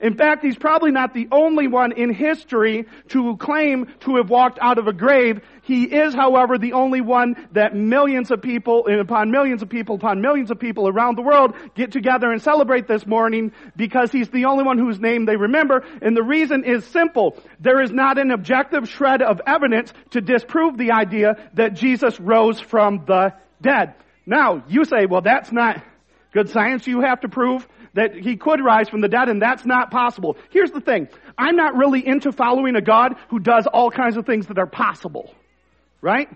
In 0.00 0.14
fact, 0.14 0.44
he's 0.44 0.56
probably 0.56 0.90
not 0.90 1.14
the 1.14 1.28
only 1.32 1.68
one 1.68 1.92
in 1.92 2.12
history 2.12 2.86
to 3.08 3.36
claim 3.38 3.86
to 4.00 4.16
have 4.16 4.28
walked 4.28 4.58
out 4.60 4.78
of 4.78 4.86
a 4.86 4.92
grave. 4.92 5.40
He 5.62 5.84
is, 5.84 6.14
however, 6.14 6.58
the 6.58 6.74
only 6.74 7.00
one 7.00 7.48
that 7.52 7.74
millions 7.74 8.30
of 8.30 8.42
people, 8.42 8.86
and 8.86 9.00
upon 9.00 9.30
millions 9.30 9.62
of 9.62 9.70
people, 9.70 9.96
upon 9.96 10.20
millions 10.20 10.50
of 10.50 10.60
people 10.60 10.86
around 10.86 11.16
the 11.16 11.22
world 11.22 11.54
get 11.74 11.92
together 11.92 12.30
and 12.30 12.42
celebrate 12.42 12.86
this 12.86 13.06
morning 13.06 13.52
because 13.74 14.12
he's 14.12 14.28
the 14.28 14.44
only 14.44 14.64
one 14.64 14.78
whose 14.78 15.00
name 15.00 15.24
they 15.24 15.36
remember. 15.36 15.82
And 16.02 16.14
the 16.14 16.22
reason 16.22 16.64
is 16.64 16.84
simple. 16.84 17.38
There 17.58 17.80
is 17.80 17.90
not 17.90 18.18
an 18.18 18.30
objective 18.30 18.88
shred 18.88 19.22
of 19.22 19.40
evidence 19.46 19.92
to 20.10 20.20
disprove 20.20 20.76
the 20.76 20.92
idea 20.92 21.48
that 21.54 21.74
Jesus 21.74 22.20
rose 22.20 22.60
from 22.60 23.04
the 23.06 23.32
dead. 23.62 23.94
Now, 24.26 24.64
you 24.68 24.84
say, 24.84 25.06
well, 25.06 25.20
that's 25.20 25.52
not 25.52 25.82
good 26.32 26.50
science. 26.50 26.86
You 26.86 27.00
have 27.00 27.20
to 27.20 27.28
prove 27.28 27.66
that 27.94 28.14
he 28.14 28.36
could 28.36 28.62
rise 28.62 28.88
from 28.88 29.00
the 29.00 29.08
dead, 29.08 29.28
and 29.28 29.40
that's 29.40 29.64
not 29.64 29.90
possible. 29.90 30.36
Here's 30.50 30.70
the 30.70 30.80
thing. 30.80 31.08
I'm 31.38 31.56
not 31.56 31.76
really 31.76 32.06
into 32.06 32.32
following 32.32 32.76
a 32.76 32.82
God 32.82 33.14
who 33.30 33.38
does 33.38 33.66
all 33.66 33.90
kinds 33.90 34.16
of 34.16 34.26
things 34.26 34.48
that 34.48 34.58
are 34.58 34.66
possible. 34.66 35.32
Right? 36.02 36.28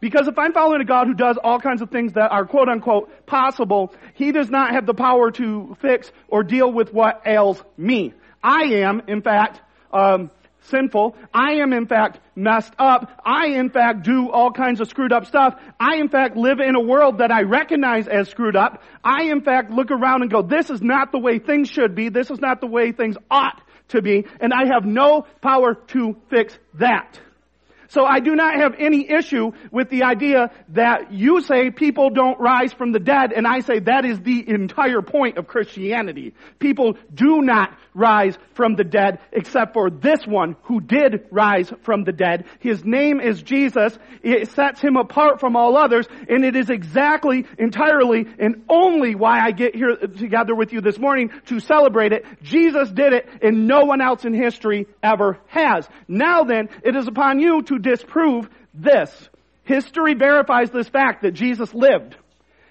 Because 0.00 0.28
if 0.28 0.38
I'm 0.38 0.52
following 0.52 0.80
a 0.80 0.84
God 0.84 1.06
who 1.06 1.14
does 1.14 1.38
all 1.42 1.58
kinds 1.58 1.82
of 1.82 1.90
things 1.90 2.12
that 2.12 2.30
are 2.30 2.46
quote 2.46 2.68
unquote 2.68 3.26
possible, 3.26 3.92
he 4.14 4.32
does 4.32 4.50
not 4.50 4.72
have 4.72 4.86
the 4.86 4.94
power 4.94 5.30
to 5.32 5.76
fix 5.80 6.12
or 6.28 6.42
deal 6.42 6.70
with 6.70 6.92
what 6.92 7.22
ails 7.26 7.62
me. 7.76 8.12
I 8.42 8.64
am, 8.84 9.02
in 9.08 9.22
fact, 9.22 9.60
um, 9.92 10.30
sinful. 10.68 11.16
I 11.34 11.54
am 11.54 11.72
in 11.72 11.86
fact 11.86 12.20
messed 12.36 12.72
up. 12.78 13.20
I 13.24 13.48
in 13.48 13.70
fact 13.70 14.02
do 14.02 14.30
all 14.30 14.52
kinds 14.52 14.80
of 14.80 14.88
screwed 14.88 15.12
up 15.12 15.26
stuff. 15.26 15.54
I 15.78 15.96
in 15.96 16.08
fact 16.08 16.36
live 16.36 16.60
in 16.60 16.76
a 16.76 16.80
world 16.80 17.18
that 17.18 17.30
I 17.30 17.42
recognize 17.42 18.08
as 18.08 18.28
screwed 18.28 18.56
up. 18.56 18.82
I 19.02 19.24
in 19.24 19.42
fact 19.42 19.70
look 19.70 19.90
around 19.90 20.22
and 20.22 20.30
go, 20.30 20.42
this 20.42 20.70
is 20.70 20.82
not 20.82 21.12
the 21.12 21.18
way 21.18 21.38
things 21.38 21.68
should 21.68 21.94
be. 21.94 22.08
This 22.08 22.30
is 22.30 22.40
not 22.40 22.60
the 22.60 22.66
way 22.66 22.92
things 22.92 23.16
ought 23.30 23.60
to 23.88 24.02
be. 24.02 24.26
And 24.40 24.52
I 24.52 24.72
have 24.72 24.84
no 24.84 25.26
power 25.42 25.74
to 25.88 26.16
fix 26.30 26.58
that. 26.74 27.20
So 27.88 28.04
I 28.04 28.20
do 28.20 28.36
not 28.36 28.54
have 28.54 28.74
any 28.78 29.10
issue 29.10 29.52
with 29.72 29.88
the 29.88 30.02
idea 30.02 30.50
that 30.70 31.10
you 31.12 31.40
say 31.40 31.70
people 31.70 32.10
don't 32.10 32.38
rise 32.38 32.72
from 32.72 32.92
the 32.92 32.98
dead, 32.98 33.32
and 33.32 33.46
I 33.46 33.60
say 33.60 33.78
that 33.80 34.04
is 34.04 34.20
the 34.20 34.44
entire 34.46 35.00
point 35.00 35.38
of 35.38 35.46
Christianity. 35.46 36.34
People 36.58 36.98
do 37.12 37.40
not 37.40 37.76
rise 37.94 38.36
from 38.54 38.76
the 38.76 38.84
dead 38.84 39.18
except 39.32 39.72
for 39.72 39.88
this 39.90 40.26
one 40.26 40.56
who 40.64 40.80
did 40.80 41.26
rise 41.30 41.72
from 41.82 42.04
the 42.04 42.12
dead. 42.12 42.44
His 42.60 42.84
name 42.84 43.20
is 43.20 43.42
Jesus. 43.42 43.98
It 44.22 44.50
sets 44.52 44.82
him 44.82 44.96
apart 44.96 45.40
from 45.40 45.56
all 45.56 45.76
others, 45.76 46.06
and 46.28 46.44
it 46.44 46.56
is 46.56 46.68
exactly, 46.68 47.46
entirely, 47.58 48.26
and 48.38 48.64
only 48.68 49.14
why 49.14 49.40
I 49.40 49.52
get 49.52 49.74
here 49.74 49.96
together 49.96 50.54
with 50.54 50.74
you 50.74 50.82
this 50.82 50.98
morning 50.98 51.30
to 51.46 51.58
celebrate 51.58 52.12
it. 52.12 52.26
Jesus 52.42 52.90
did 52.90 53.14
it, 53.14 53.26
and 53.40 53.66
no 53.66 53.84
one 53.84 54.02
else 54.02 54.26
in 54.26 54.34
history 54.34 54.86
ever 55.02 55.38
has. 55.46 55.88
Now 56.06 56.44
then, 56.44 56.68
it 56.84 56.94
is 56.94 57.08
upon 57.08 57.40
you 57.40 57.62
to 57.62 57.77
disprove 57.78 58.48
this. 58.74 59.10
History 59.64 60.14
verifies 60.14 60.70
this 60.70 60.88
fact 60.88 61.22
that 61.22 61.32
Jesus 61.32 61.72
lived. 61.74 62.16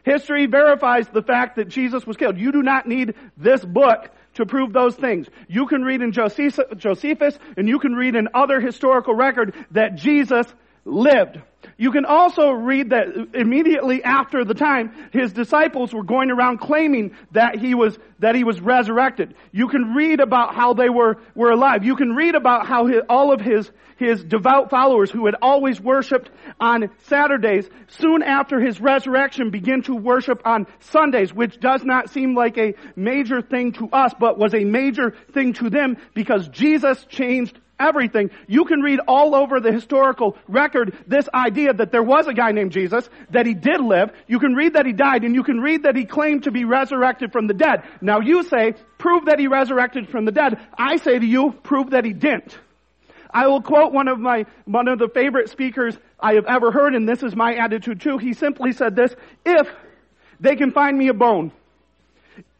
History 0.04 0.46
verifies 0.46 1.08
the 1.10 1.22
fact 1.22 1.58
that 1.58 1.68
Jesus 1.68 2.06
was 2.08 2.18
killed. 2.18 2.38
You 2.38 2.52
do 2.52 2.64
not 2.64 2.88
need 2.88 3.16
this 3.36 3.64
book 3.64 4.10
to 4.36 4.46
prove 4.46 4.72
those 4.72 4.96
things. 4.96 5.28
You 5.48 5.68
can 5.68 5.82
read 5.82 6.02
in 6.02 6.12
Josephus 6.12 7.40
and 7.58 7.68
you 7.68 7.80
can 7.80 7.94
read 7.94 8.16
in 8.16 8.30
other 8.34 8.62
historical 8.62 9.14
record 9.16 9.54
that 9.72 9.96
Jesus 9.96 10.48
lived. 10.86 11.42
You 11.78 11.92
can 11.92 12.06
also 12.06 12.52
read 12.52 12.92
that 12.92 13.08
immediately 13.34 14.04
after 14.04 14.46
the 14.46 14.54
time, 14.54 14.92
his 15.12 15.34
disciples 15.34 15.94
were 15.94 16.04
going 16.04 16.32
around 16.32 16.60
claiming 16.60 17.16
that 17.32 17.58
he 17.60 17.76
was, 17.76 17.98
that 18.20 18.36
he 18.36 18.44
was 18.44 18.62
resurrected. 18.62 19.36
You 19.52 19.68
can 19.68 19.94
read 19.94 20.20
about 20.20 20.56
how 20.56 20.74
they 20.74 20.90
were, 20.90 21.18
were 21.36 21.52
alive. 21.52 21.84
You 21.84 21.96
can 21.96 22.16
read 22.16 22.36
about 22.36 22.66
how 22.66 22.88
his, 22.88 23.02
all 23.10 23.32
of 23.32 23.42
his, 23.42 23.70
his 23.98 24.24
devout 24.24 24.70
followers 24.70 25.12
who 25.12 25.26
had 25.26 25.36
always 25.42 25.82
worshiped 25.82 26.30
on 26.60 26.90
Saturdays, 27.04 27.70
soon 27.88 28.24
after 28.24 28.60
his 28.60 28.80
resurrection 28.80 29.50
began 29.50 29.82
to 29.84 29.96
worship 29.96 30.42
on 30.46 30.68
Sundays, 30.80 31.34
which 31.34 31.60
does 31.60 31.84
not 31.84 32.10
seem 32.10 32.36
like 32.36 32.58
a 32.58 32.74
major 32.96 33.42
thing 33.42 33.74
to 33.74 33.90
us, 33.92 34.14
but 34.20 34.38
was 34.38 34.54
a 34.54 34.64
major 34.64 35.14
thing 35.34 35.54
to 35.54 35.70
them 35.70 35.98
because 36.14 36.48
Jesus 36.50 37.06
changed 37.10 37.60
everything. 37.80 38.32
You 38.48 38.66
can 38.66 38.82
read 38.82 39.00
all 39.08 39.36
over 39.36 39.60
the 39.60 39.72
historical 39.72 40.38
record 40.48 40.96
this 41.08 41.28
idea 41.34 41.74
that 41.74 41.92
there 41.92 42.04
was 42.04 42.28
a 42.28 42.34
guy 42.34 42.52
named 42.52 42.72
Jesus, 42.72 43.10
that 43.32 43.46
he 43.46 43.54
did 43.54 43.82
live. 43.82 44.12
You 44.28 44.40
can 44.40 44.54
read 44.54 44.74
that 44.74 44.86
he 44.86 44.94
died, 44.94 45.24
and 45.24 45.36
you 45.36 45.44
can 45.44 45.60
read 45.60 45.84
that 45.84 45.96
he 45.96 46.06
claimed 46.06 46.44
to 46.44 46.52
be 46.52 46.66
resurrected 46.66 47.32
from 47.32 47.48
the 47.48 47.54
dead. 47.54 47.84
Now 48.02 48.20
you 48.20 48.44
say, 48.44 48.74
prove 48.98 49.26
that 49.26 49.40
he 49.40 49.48
resurrected 49.48 50.10
from 50.10 50.26
the 50.26 50.32
dead. 50.32 50.60
I 50.78 50.98
say 50.98 51.20
to 51.20 51.26
you, 51.26 51.52
prove 51.64 51.92
that 51.92 52.06
he 52.06 52.14
didn't. 52.14 52.58
I 53.30 53.48
will 53.48 53.62
quote 53.62 53.94
one 53.94 54.08
of 54.08 54.20
my, 54.20 54.46
one 54.66 54.88
of 54.88 55.00
the 55.00 55.10
favorite 55.10 55.50
speakers 55.50 55.98
I 56.20 56.34
have 56.36 56.46
ever 56.46 56.72
heard, 56.72 56.96
and 56.96 57.08
this 57.08 57.24
is 57.24 57.36
my 57.36 57.56
attitude 57.56 58.02
too. 58.02 58.18
He 58.18 58.34
simply 58.34 58.72
said 58.72 58.96
this, 58.96 59.14
if 59.46 59.68
they 60.40 60.56
can 60.56 60.72
find 60.72 60.98
me 60.98 61.10
a 61.10 61.14
bone, 61.14 61.52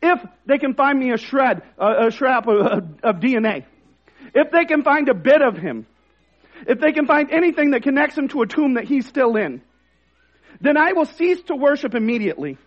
if 0.02 0.20
they 0.46 0.58
can 0.58 0.74
find 0.74 1.00
me 1.00 1.12
a 1.12 1.18
shred, 1.18 1.64
a, 1.78 2.08
a 2.08 2.12
scrap 2.12 2.48
of, 2.48 2.84
of 3.04 3.16
DNA, 3.16 3.66
if 4.38 4.52
they 4.52 4.66
can 4.66 4.84
find 4.84 5.10
a 5.10 5.16
bit 5.16 5.42
of 5.42 5.58
him, 5.58 5.88
if 6.68 6.80
they 6.80 6.92
can 6.92 7.08
find 7.08 7.32
anything 7.32 7.72
that 7.72 7.82
connects 7.82 8.16
him 8.16 8.28
to 8.30 8.44
a 8.44 8.48
tomb 8.48 8.76
that 8.76 8.84
he's 8.84 9.08
still 9.08 9.36
in, 9.36 9.62
then 10.62 10.78
I 10.78 10.94
will 10.94 11.06
cease 11.06 11.42
to 11.48 11.56
worship 11.56 11.96
immediately. 11.96 12.60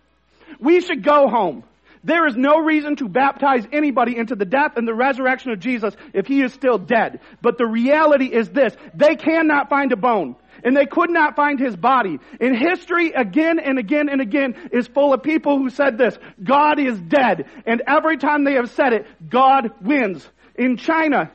We 0.58 0.80
should 0.80 1.04
go 1.04 1.28
home. 1.28 1.62
There 2.02 2.26
is 2.26 2.34
no 2.34 2.58
reason 2.58 2.96
to 2.96 3.08
baptize 3.08 3.64
anybody 3.72 4.16
into 4.16 4.34
the 4.34 4.44
death 4.44 4.76
and 4.76 4.88
the 4.88 4.94
resurrection 4.94 5.52
of 5.52 5.60
Jesus 5.60 5.94
if 6.12 6.26
he 6.26 6.42
is 6.42 6.52
still 6.52 6.78
dead. 6.78 7.20
But 7.40 7.56
the 7.56 7.66
reality 7.66 8.26
is 8.26 8.48
this. 8.48 8.74
They 8.94 9.14
cannot 9.14 9.68
find 9.68 9.92
a 9.92 9.96
bone. 9.96 10.34
And 10.64 10.76
they 10.76 10.86
could 10.86 11.10
not 11.10 11.36
find 11.36 11.60
his 11.60 11.76
body. 11.76 12.18
In 12.40 12.54
history, 12.54 13.12
again 13.12 13.60
and 13.60 13.78
again 13.78 14.08
and 14.08 14.20
again, 14.20 14.56
is 14.72 14.88
full 14.88 15.14
of 15.14 15.22
people 15.22 15.56
who 15.56 15.70
said 15.70 15.98
this. 15.98 16.18
God 16.42 16.80
is 16.80 17.00
dead. 17.00 17.46
And 17.64 17.82
every 17.86 18.16
time 18.16 18.42
they 18.44 18.54
have 18.54 18.70
said 18.70 18.92
it, 18.92 19.06
God 19.28 19.70
wins. 19.80 20.28
In 20.56 20.76
China, 20.76 21.30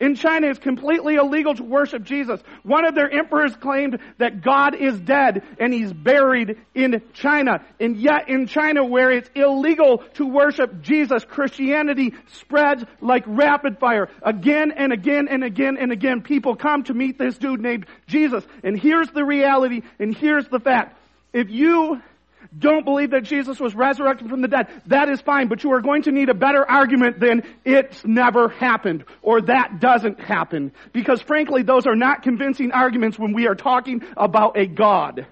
in 0.00 0.14
China, 0.14 0.48
it's 0.48 0.58
completely 0.58 1.14
illegal 1.14 1.54
to 1.54 1.62
worship 1.62 2.02
Jesus. 2.04 2.40
One 2.62 2.84
of 2.84 2.94
their 2.94 3.10
emperors 3.10 3.54
claimed 3.56 3.98
that 4.18 4.42
God 4.42 4.74
is 4.74 4.98
dead 5.00 5.42
and 5.58 5.72
he's 5.72 5.92
buried 5.92 6.58
in 6.74 7.02
China. 7.12 7.64
And 7.80 7.96
yet 7.96 8.28
in 8.28 8.46
China, 8.46 8.84
where 8.84 9.10
it's 9.10 9.28
illegal 9.34 9.98
to 10.14 10.26
worship 10.26 10.80
Jesus, 10.82 11.24
Christianity 11.24 12.14
spreads 12.32 12.84
like 13.00 13.24
rapid 13.26 13.78
fire. 13.78 14.08
Again 14.22 14.72
and 14.72 14.92
again 14.92 15.28
and 15.28 15.44
again 15.44 15.76
and 15.78 15.92
again, 15.92 16.22
people 16.22 16.56
come 16.56 16.84
to 16.84 16.94
meet 16.94 17.18
this 17.18 17.38
dude 17.38 17.60
named 17.60 17.86
Jesus. 18.06 18.44
And 18.62 18.78
here's 18.78 19.10
the 19.10 19.24
reality 19.24 19.82
and 19.98 20.14
here's 20.14 20.48
the 20.48 20.60
fact. 20.60 20.98
If 21.32 21.50
you 21.50 22.00
don't 22.56 22.84
believe 22.84 23.10
that 23.10 23.24
Jesus 23.24 23.58
was 23.58 23.74
resurrected 23.74 24.28
from 24.28 24.42
the 24.42 24.48
dead, 24.48 24.68
that 24.86 25.08
is 25.08 25.20
fine, 25.20 25.48
but 25.48 25.64
you 25.64 25.72
are 25.72 25.80
going 25.80 26.02
to 26.02 26.12
need 26.12 26.28
a 26.28 26.34
better 26.34 26.68
argument 26.68 27.18
than 27.18 27.42
it's 27.64 28.04
never 28.04 28.48
happened 28.48 29.04
or 29.22 29.42
that 29.42 29.80
doesn't 29.80 30.20
happen. 30.20 30.72
Because 30.92 31.20
frankly, 31.20 31.62
those 31.62 31.86
are 31.86 31.96
not 31.96 32.22
convincing 32.22 32.72
arguments 32.72 33.18
when 33.18 33.32
we 33.32 33.48
are 33.48 33.54
talking 33.54 34.02
about 34.16 34.56
a 34.56 34.66
God. 34.66 35.26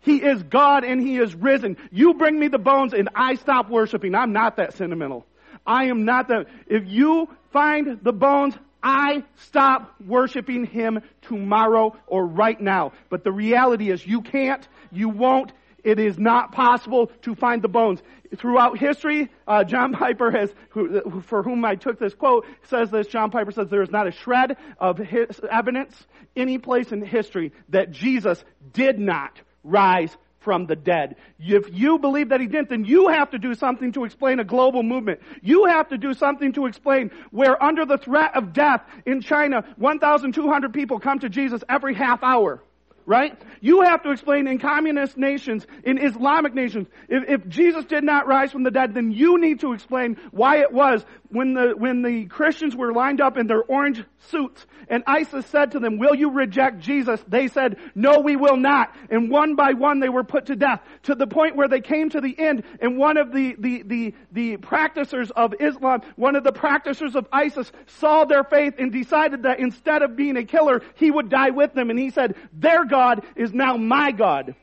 He 0.00 0.22
is 0.22 0.42
God 0.44 0.84
and 0.84 1.00
He 1.00 1.18
is 1.18 1.34
risen. 1.34 1.76
You 1.90 2.14
bring 2.14 2.38
me 2.38 2.48
the 2.48 2.58
bones 2.58 2.94
and 2.94 3.08
I 3.14 3.34
stop 3.34 3.68
worshiping. 3.68 4.14
I'm 4.14 4.32
not 4.32 4.56
that 4.56 4.74
sentimental. 4.74 5.26
I 5.66 5.86
am 5.86 6.04
not 6.04 6.28
that. 6.28 6.46
If 6.68 6.84
you 6.86 7.28
find 7.52 7.98
the 8.02 8.12
bones, 8.12 8.54
I 8.82 9.24
stop 9.34 9.96
worshiping 10.06 10.64
Him 10.64 11.00
tomorrow 11.22 11.96
or 12.06 12.24
right 12.24 12.60
now. 12.60 12.92
But 13.10 13.24
the 13.24 13.32
reality 13.32 13.90
is 13.90 14.06
you 14.06 14.22
can't, 14.22 14.66
you 14.92 15.08
won't, 15.08 15.50
It 15.86 16.00
is 16.00 16.18
not 16.18 16.50
possible 16.50 17.12
to 17.22 17.36
find 17.36 17.62
the 17.62 17.68
bones. 17.68 18.02
Throughout 18.38 18.76
history, 18.76 19.30
uh, 19.46 19.62
John 19.62 19.92
Piper 20.00 20.32
has, 20.32 20.52
who, 20.70 21.22
for 21.28 21.44
whom 21.44 21.64
I 21.64 21.76
took 21.76 22.00
this 22.00 22.12
quote, 22.12 22.44
says 22.64 22.90
this. 22.90 23.06
John 23.06 23.30
Piper 23.30 23.52
says 23.52 23.68
there 23.70 23.84
is 23.84 23.90
not 23.90 24.08
a 24.08 24.10
shred 24.10 24.56
of 24.80 25.00
evidence 25.48 26.06
any 26.34 26.58
place 26.58 26.90
in 26.90 27.04
history 27.04 27.52
that 27.68 27.92
Jesus 27.92 28.44
did 28.72 28.98
not 28.98 29.40
rise 29.62 30.10
from 30.40 30.66
the 30.66 30.74
dead. 30.74 31.14
If 31.38 31.68
you 31.72 32.00
believe 32.00 32.30
that 32.30 32.40
he 32.40 32.48
didn't, 32.48 32.70
then 32.70 32.84
you 32.84 33.06
have 33.08 33.30
to 33.30 33.38
do 33.38 33.54
something 33.54 33.92
to 33.92 34.04
explain 34.04 34.40
a 34.40 34.44
global 34.44 34.82
movement. 34.82 35.20
You 35.40 35.66
have 35.66 35.90
to 35.90 35.98
do 35.98 36.14
something 36.14 36.52
to 36.54 36.66
explain 36.66 37.12
where 37.30 37.62
under 37.62 37.86
the 37.86 37.98
threat 37.98 38.36
of 38.36 38.52
death 38.52 38.82
in 39.06 39.20
China, 39.20 39.64
1,200 39.76 40.72
people 40.72 40.98
come 40.98 41.20
to 41.20 41.28
Jesus 41.28 41.62
every 41.68 41.94
half 41.94 42.24
hour 42.24 42.60
right? 43.06 43.40
You 43.60 43.82
have 43.82 44.02
to 44.02 44.10
explain 44.10 44.48
in 44.48 44.58
communist 44.58 45.16
nations, 45.16 45.64
in 45.84 45.96
Islamic 45.96 46.54
nations, 46.54 46.88
if, 47.08 47.40
if, 47.40 47.48
Jesus 47.48 47.84
did 47.84 48.02
not 48.02 48.26
rise 48.26 48.50
from 48.50 48.64
the 48.64 48.70
dead, 48.70 48.94
then 48.94 49.12
you 49.12 49.40
need 49.40 49.60
to 49.60 49.72
explain 49.72 50.16
why 50.32 50.58
it 50.58 50.72
was 50.72 51.04
when 51.28 51.54
the, 51.54 51.74
when 51.76 52.02
the 52.02 52.26
Christians 52.26 52.74
were 52.74 52.92
lined 52.92 53.20
up 53.20 53.36
in 53.36 53.46
their 53.46 53.62
orange 53.62 54.02
suits 54.30 54.66
and 54.88 55.04
ISIS 55.06 55.46
said 55.46 55.72
to 55.72 55.78
them, 55.78 55.98
will 55.98 56.14
you 56.14 56.30
reject 56.30 56.80
Jesus? 56.80 57.22
They 57.28 57.48
said, 57.48 57.76
no, 57.94 58.20
we 58.20 58.36
will 58.36 58.56
not. 58.56 58.94
And 59.10 59.30
one 59.30 59.54
by 59.54 59.72
one 59.72 60.00
they 60.00 60.08
were 60.08 60.24
put 60.24 60.46
to 60.46 60.56
death 60.56 60.80
to 61.04 61.14
the 61.14 61.26
point 61.26 61.56
where 61.56 61.68
they 61.68 61.80
came 61.80 62.10
to 62.10 62.20
the 62.20 62.36
end 62.38 62.64
and 62.80 62.98
one 62.98 63.16
of 63.16 63.32
the, 63.32 63.54
the, 63.58 63.82
the, 63.82 64.14
the 64.32 64.56
practicers 64.56 65.30
of 65.30 65.54
Islam, 65.60 66.02
one 66.16 66.36
of 66.36 66.44
the 66.44 66.52
practicers 66.52 67.14
of 67.14 67.26
ISIS 67.32 67.70
saw 67.86 68.24
their 68.24 68.44
faith 68.44 68.74
and 68.78 68.92
decided 68.92 69.44
that 69.44 69.60
instead 69.60 70.02
of 70.02 70.16
being 70.16 70.36
a 70.36 70.44
killer, 70.44 70.82
he 70.94 71.10
would 71.10 71.28
die 71.28 71.50
with 71.50 71.72
them. 71.74 71.90
And 71.90 71.98
he 71.98 72.10
said, 72.10 72.34
their 72.52 72.84
God 72.96 73.24
is 73.36 73.52
now 73.52 73.76
my 73.76 74.10
God. 74.10 74.54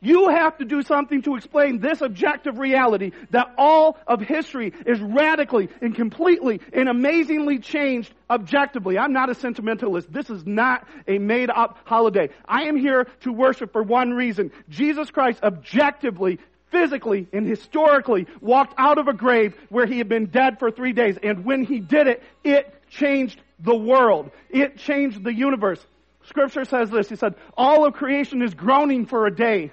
You 0.00 0.28
have 0.28 0.58
to 0.58 0.64
do 0.64 0.82
something 0.82 1.22
to 1.22 1.34
explain 1.34 1.80
this 1.80 2.00
objective 2.02 2.56
reality 2.56 3.10
that 3.30 3.52
all 3.58 3.98
of 4.06 4.20
history 4.20 4.72
is 4.86 5.00
radically 5.00 5.68
and 5.80 5.92
completely 5.92 6.60
and 6.72 6.88
amazingly 6.88 7.58
changed 7.58 8.14
objectively. 8.30 8.96
I'm 8.96 9.12
not 9.12 9.28
a 9.28 9.34
sentimentalist. 9.34 10.12
This 10.12 10.30
is 10.30 10.46
not 10.46 10.86
a 11.08 11.18
made 11.18 11.50
up 11.50 11.78
holiday. 11.84 12.28
I 12.46 12.68
am 12.68 12.76
here 12.76 13.08
to 13.22 13.32
worship 13.32 13.72
for 13.72 13.82
one 13.82 14.12
reason. 14.12 14.52
Jesus 14.68 15.10
Christ 15.10 15.42
objectively 15.42 16.38
physically 16.70 17.26
and 17.32 17.44
historically 17.44 18.28
walked 18.40 18.74
out 18.78 18.98
of 18.98 19.08
a 19.08 19.14
grave 19.14 19.56
where 19.68 19.86
he 19.86 19.98
had 19.98 20.08
been 20.08 20.26
dead 20.26 20.60
for 20.60 20.70
three 20.70 20.92
days. 20.92 21.16
And 21.24 21.44
when 21.44 21.64
he 21.64 21.80
did 21.80 22.06
it, 22.06 22.22
it 22.44 22.72
changed 22.88 23.40
the 23.58 23.74
world. 23.74 24.30
It 24.48 24.78
changed 24.78 25.24
the 25.24 25.34
universe. 25.34 25.84
Scripture 26.28 26.64
says 26.64 26.90
this. 26.90 27.08
He 27.08 27.16
said, 27.16 27.34
all 27.56 27.84
of 27.84 27.94
creation 27.94 28.42
is 28.42 28.54
groaning 28.54 29.06
for 29.06 29.26
a 29.26 29.34
day. 29.34 29.70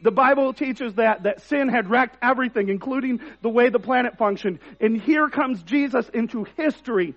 The 0.00 0.10
Bible 0.10 0.52
teaches 0.54 0.94
that, 0.94 1.24
that 1.24 1.42
sin 1.42 1.68
had 1.68 1.90
wrecked 1.90 2.16
everything, 2.22 2.68
including 2.70 3.20
the 3.42 3.50
way 3.50 3.68
the 3.68 3.78
planet 3.78 4.16
functioned. 4.16 4.58
And 4.80 5.00
here 5.00 5.28
comes 5.28 5.62
Jesus 5.62 6.08
into 6.08 6.46
history. 6.56 7.14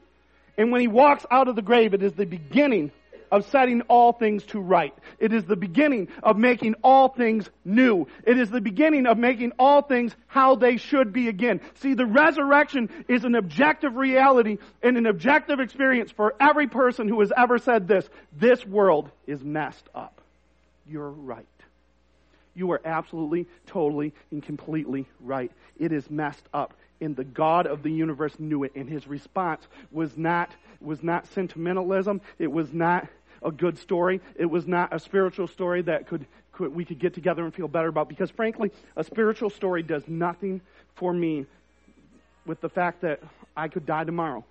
And 0.57 0.71
when 0.71 0.81
he 0.81 0.87
walks 0.87 1.25
out 1.31 1.47
of 1.47 1.55
the 1.55 1.61
grave, 1.61 1.93
it 1.93 2.03
is 2.03 2.13
the 2.13 2.25
beginning 2.25 2.91
of 3.31 3.49
setting 3.49 3.81
all 3.81 4.13
things 4.13 4.43
to 4.47 4.59
right. 4.59 4.93
It 5.19 5.33
is 5.33 5.45
the 5.45 5.55
beginning 5.55 6.07
of 6.23 6.37
making 6.37 6.75
all 6.83 7.09
things 7.09 7.49
new. 7.63 8.07
It 8.25 8.37
is 8.37 8.49
the 8.49 8.61
beginning 8.61 9.05
of 9.05 9.17
making 9.17 9.53
all 9.59 9.81
things 9.81 10.15
how 10.27 10.55
they 10.55 10.77
should 10.77 11.13
be 11.13 11.27
again. 11.27 11.61
See, 11.75 11.93
the 11.93 12.05
resurrection 12.05 12.89
is 13.07 13.23
an 13.23 13.35
objective 13.35 13.95
reality 13.95 14.57
and 14.81 14.97
an 14.97 15.05
objective 15.05 15.59
experience 15.59 16.11
for 16.11 16.35
every 16.39 16.67
person 16.67 17.07
who 17.07 17.19
has 17.21 17.31
ever 17.35 17.57
said 17.57 17.87
this. 17.87 18.07
This 18.37 18.65
world 18.65 19.09
is 19.27 19.43
messed 19.43 19.87
up. 19.93 20.21
You're 20.87 21.09
right. 21.09 21.45
You 22.55 22.71
are 22.71 22.81
absolutely, 22.85 23.47
totally, 23.67 24.13
and 24.31 24.41
completely 24.41 25.07
right. 25.19 25.51
It 25.77 25.91
is 25.91 26.09
messed 26.09 26.47
up. 26.53 26.73
And 27.01 27.15
the 27.15 27.23
God 27.23 27.67
of 27.67 27.83
the 27.83 27.91
universe 27.91 28.39
knew 28.39 28.63
it. 28.63 28.71
And 28.75 28.89
his 28.89 29.07
response 29.07 29.67
was 29.91 30.17
not, 30.17 30.51
was 30.81 31.03
not 31.03 31.27
sentimentalism. 31.27 32.21
It 32.39 32.51
was 32.51 32.73
not 32.73 33.07
a 33.43 33.51
good 33.51 33.77
story. 33.77 34.21
It 34.35 34.45
was 34.45 34.65
not 34.65 34.93
a 34.93 34.99
spiritual 34.99 35.47
story 35.47 35.81
that 35.83 36.07
could, 36.07 36.25
could, 36.51 36.73
we 36.73 36.85
could 36.85 36.99
get 36.99 37.13
together 37.13 37.43
and 37.43 37.53
feel 37.53 37.67
better 37.67 37.89
about. 37.89 38.09
Because 38.09 38.31
frankly, 38.31 38.71
a 38.95 39.03
spiritual 39.03 39.49
story 39.49 39.83
does 39.83 40.07
nothing 40.07 40.61
for 40.95 41.13
me 41.13 41.45
with 42.45 42.61
the 42.61 42.69
fact 42.69 43.01
that 43.01 43.19
I 43.55 43.67
could 43.67 43.85
die 43.85 44.03
tomorrow. 44.03 44.43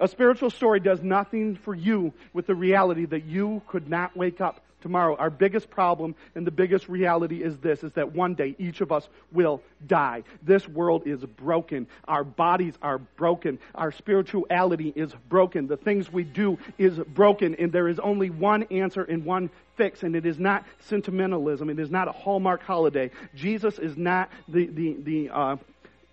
A 0.00 0.06
spiritual 0.06 0.50
story 0.50 0.80
does 0.80 1.02
nothing 1.02 1.56
for 1.56 1.74
you 1.74 2.12
with 2.32 2.46
the 2.46 2.54
reality 2.54 3.04
that 3.06 3.24
you 3.24 3.62
could 3.66 3.88
not 3.88 4.16
wake 4.16 4.40
up 4.40 4.60
tomorrow. 4.80 5.16
Our 5.16 5.30
biggest 5.30 5.70
problem 5.70 6.14
and 6.34 6.46
the 6.46 6.50
biggest 6.50 6.88
reality 6.88 7.42
is 7.42 7.56
this, 7.58 7.82
is 7.82 7.92
that 7.92 8.12
one 8.12 8.34
day 8.34 8.54
each 8.58 8.80
of 8.80 8.92
us 8.92 9.08
will 9.32 9.62
die. 9.86 10.22
This 10.42 10.68
world 10.68 11.06
is 11.06 11.20
broken. 11.20 11.86
Our 12.06 12.24
bodies 12.24 12.74
are 12.82 12.98
broken. 12.98 13.58
Our 13.74 13.92
spirituality 13.92 14.92
is 14.94 15.12
broken. 15.28 15.66
The 15.66 15.76
things 15.76 16.12
we 16.12 16.24
do 16.24 16.58
is 16.78 16.98
broken. 16.98 17.54
And 17.56 17.72
there 17.72 17.88
is 17.88 17.98
only 17.98 18.30
one 18.30 18.64
answer 18.64 19.02
and 19.02 19.24
one 19.24 19.50
fix, 19.76 20.02
and 20.02 20.16
it 20.16 20.26
is 20.26 20.38
not 20.38 20.64
sentimentalism. 20.80 21.70
It 21.70 21.78
is 21.78 21.90
not 21.90 22.08
a 22.08 22.12
Hallmark 22.12 22.62
holiday. 22.62 23.10
Jesus 23.34 23.78
is 23.78 23.96
not 23.96 24.30
the, 24.48 24.66
the, 24.66 24.96
the, 25.02 25.30
uh, 25.30 25.56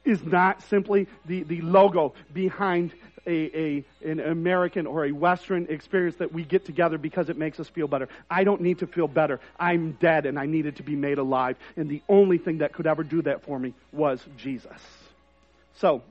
is 0.05 0.23
not 0.23 0.61
simply 0.63 1.07
the, 1.25 1.43
the 1.43 1.61
logo 1.61 2.13
behind 2.33 2.93
a, 3.27 3.31
a, 3.31 3.85
an 4.09 4.19
American 4.19 4.85
or 4.87 5.05
a 5.05 5.11
Western 5.11 5.67
experience 5.69 6.17
that 6.17 6.31
we 6.31 6.43
get 6.43 6.65
together 6.65 6.97
because 6.97 7.29
it 7.29 7.37
makes 7.37 7.59
us 7.59 7.67
feel 7.69 7.87
better. 7.87 8.09
I 8.29 8.43
don't 8.43 8.61
need 8.61 8.79
to 8.79 8.87
feel 8.87 9.07
better. 9.07 9.39
I'm 9.59 9.93
dead 9.93 10.25
and 10.25 10.39
I 10.39 10.45
needed 10.45 10.77
to 10.77 10.83
be 10.83 10.95
made 10.95 11.17
alive. 11.17 11.57
And 11.75 11.89
the 11.89 12.01
only 12.07 12.37
thing 12.37 12.59
that 12.59 12.73
could 12.73 12.87
ever 12.87 13.03
do 13.03 13.21
that 13.23 13.43
for 13.43 13.57
me 13.57 13.73
was 13.91 14.23
Jesus. 14.37 14.81
So, 15.77 16.03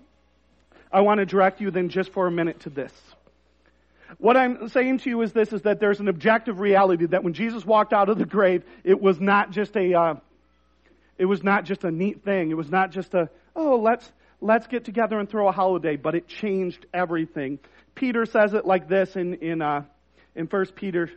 I 0.92 1.00
want 1.00 1.18
to 1.18 1.26
direct 1.26 1.60
you 1.60 1.70
then 1.70 1.88
just 1.88 2.12
for 2.12 2.26
a 2.26 2.30
minute 2.30 2.60
to 2.60 2.70
this. 2.70 2.92
What 4.18 4.36
I'm 4.36 4.68
saying 4.68 4.98
to 4.98 5.10
you 5.10 5.22
is 5.22 5.32
this, 5.32 5.52
is 5.52 5.62
that 5.62 5.80
there's 5.80 5.98
an 5.98 6.08
objective 6.08 6.60
reality 6.60 7.06
that 7.06 7.24
when 7.24 7.32
Jesus 7.32 7.64
walked 7.64 7.92
out 7.92 8.08
of 8.08 8.18
the 8.18 8.26
grave, 8.26 8.62
it 8.84 9.00
was 9.00 9.18
not 9.20 9.50
just 9.50 9.76
a, 9.76 9.94
uh, 9.94 10.14
it 11.18 11.24
was 11.24 11.42
not 11.42 11.64
just 11.64 11.84
a 11.84 11.90
neat 11.90 12.22
thing. 12.22 12.50
It 12.50 12.56
was 12.56 12.70
not 12.70 12.92
just 12.92 13.14
a, 13.14 13.28
oh, 13.56 13.76
let's, 13.76 14.10
let's 14.44 14.66
get 14.66 14.84
together 14.84 15.18
and 15.18 15.28
throw 15.28 15.48
a 15.48 15.52
holiday, 15.52 15.96
but 15.96 16.14
it 16.14 16.28
changed 16.28 16.84
everything. 16.92 17.58
Peter 17.94 18.26
says 18.26 18.52
it 18.52 18.66
like 18.66 18.88
this 18.88 19.16
in, 19.16 19.34
in, 19.36 19.62
uh, 19.62 19.82
in 20.36 20.46
1 20.46 20.66
Peter 20.76 21.10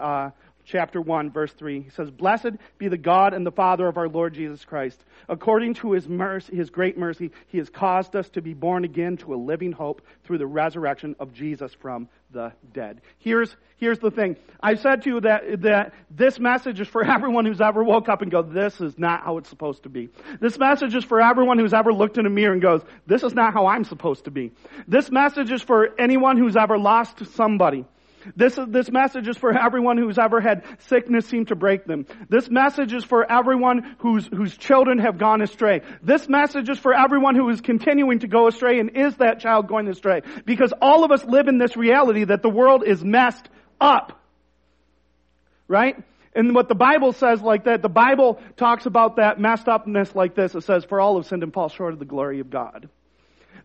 uh, 0.00 0.30
chapter 0.64 1.00
1, 1.00 1.30
verse 1.30 1.52
3. 1.52 1.82
He 1.82 1.90
says, 1.90 2.10
Blessed 2.10 2.52
be 2.78 2.88
the 2.88 2.96
God 2.96 3.34
and 3.34 3.46
the 3.46 3.52
Father 3.52 3.86
of 3.86 3.96
our 3.96 4.08
Lord 4.08 4.34
Jesus 4.34 4.64
Christ. 4.64 5.02
According 5.28 5.74
to 5.74 5.92
his 5.92 6.08
mercy, 6.08 6.56
his 6.56 6.70
great 6.70 6.98
mercy, 6.98 7.30
he 7.48 7.58
has 7.58 7.68
caused 7.68 8.16
us 8.16 8.28
to 8.30 8.42
be 8.42 8.54
born 8.54 8.84
again 8.84 9.16
to 9.18 9.34
a 9.34 9.36
living 9.36 9.72
hope 9.72 10.02
through 10.24 10.38
the 10.38 10.46
resurrection 10.46 11.16
of 11.18 11.32
Jesus 11.32 11.72
from 11.74 12.08
the 12.30 12.52
dead. 12.72 13.00
Here's, 13.18 13.54
here's 13.76 13.98
the 13.98 14.10
thing. 14.10 14.36
I 14.60 14.74
said 14.74 15.02
to 15.02 15.10
you 15.10 15.20
that, 15.20 15.62
that 15.62 15.94
this 16.10 16.38
message 16.38 16.80
is 16.80 16.88
for 16.88 17.04
everyone 17.04 17.46
who's 17.46 17.60
ever 17.60 17.82
woke 17.82 18.08
up 18.08 18.22
and 18.22 18.30
go, 18.30 18.42
this 18.42 18.80
is 18.80 18.98
not 18.98 19.22
how 19.22 19.38
it's 19.38 19.48
supposed 19.48 19.84
to 19.84 19.88
be. 19.88 20.10
This 20.40 20.58
message 20.58 20.94
is 20.94 21.04
for 21.04 21.20
everyone 21.20 21.58
who's 21.58 21.74
ever 21.74 21.92
looked 21.92 22.18
in 22.18 22.26
a 22.26 22.30
mirror 22.30 22.52
and 22.52 22.62
goes, 22.62 22.82
this 23.06 23.22
is 23.22 23.34
not 23.34 23.54
how 23.54 23.66
I'm 23.66 23.84
supposed 23.84 24.24
to 24.24 24.30
be. 24.30 24.52
This 24.88 25.10
message 25.10 25.50
is 25.50 25.62
for 25.62 25.94
anyone 25.98 26.36
who's 26.36 26.56
ever 26.56 26.76
lost 26.76 27.24
somebody. 27.34 27.84
This, 28.36 28.58
this 28.68 28.90
message 28.90 29.28
is 29.28 29.36
for 29.36 29.56
everyone 29.56 29.98
who's 29.98 30.18
ever 30.18 30.40
had 30.40 30.64
sickness 30.86 31.26
seem 31.26 31.46
to 31.46 31.56
break 31.56 31.84
them. 31.84 32.06
This 32.28 32.48
message 32.48 32.92
is 32.92 33.04
for 33.04 33.30
everyone 33.30 33.96
whose, 33.98 34.26
whose 34.26 34.56
children 34.56 34.98
have 34.98 35.18
gone 35.18 35.42
astray. 35.42 35.82
This 36.02 36.28
message 36.28 36.68
is 36.68 36.78
for 36.78 36.94
everyone 36.94 37.34
who 37.34 37.48
is 37.50 37.60
continuing 37.60 38.20
to 38.20 38.28
go 38.28 38.48
astray 38.48 38.80
and 38.80 38.96
is 38.96 39.16
that 39.16 39.40
child 39.40 39.68
going 39.68 39.88
astray. 39.88 40.22
Because 40.44 40.72
all 40.80 41.04
of 41.04 41.10
us 41.10 41.24
live 41.24 41.48
in 41.48 41.58
this 41.58 41.76
reality 41.76 42.24
that 42.24 42.42
the 42.42 42.50
world 42.50 42.84
is 42.86 43.04
messed 43.04 43.48
up. 43.80 44.20
Right? 45.68 45.96
And 46.34 46.54
what 46.54 46.68
the 46.68 46.74
Bible 46.74 47.12
says 47.12 47.40
like 47.40 47.64
that, 47.64 47.80
the 47.80 47.88
Bible 47.88 48.40
talks 48.56 48.86
about 48.86 49.16
that 49.16 49.38
messed 49.38 49.68
upness 49.68 50.14
like 50.14 50.34
this. 50.34 50.54
It 50.54 50.64
says, 50.64 50.84
for 50.84 51.00
all 51.00 51.16
have 51.16 51.26
sinned 51.26 51.42
and 51.42 51.52
fall 51.52 51.68
short 51.68 51.92
of 51.92 51.98
the 51.98 52.04
glory 52.04 52.40
of 52.40 52.50
God. 52.50 52.88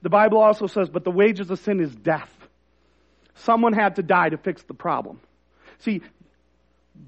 The 0.01 0.09
Bible 0.09 0.37
also 0.37 0.67
says, 0.67 0.89
but 0.89 1.03
the 1.03 1.11
wages 1.11 1.49
of 1.49 1.59
sin 1.59 1.79
is 1.79 1.93
death. 1.93 2.31
Someone 3.43 3.73
had 3.73 3.95
to 3.97 4.03
die 4.03 4.29
to 4.29 4.37
fix 4.37 4.63
the 4.63 4.73
problem. 4.73 5.19
See, 5.79 6.01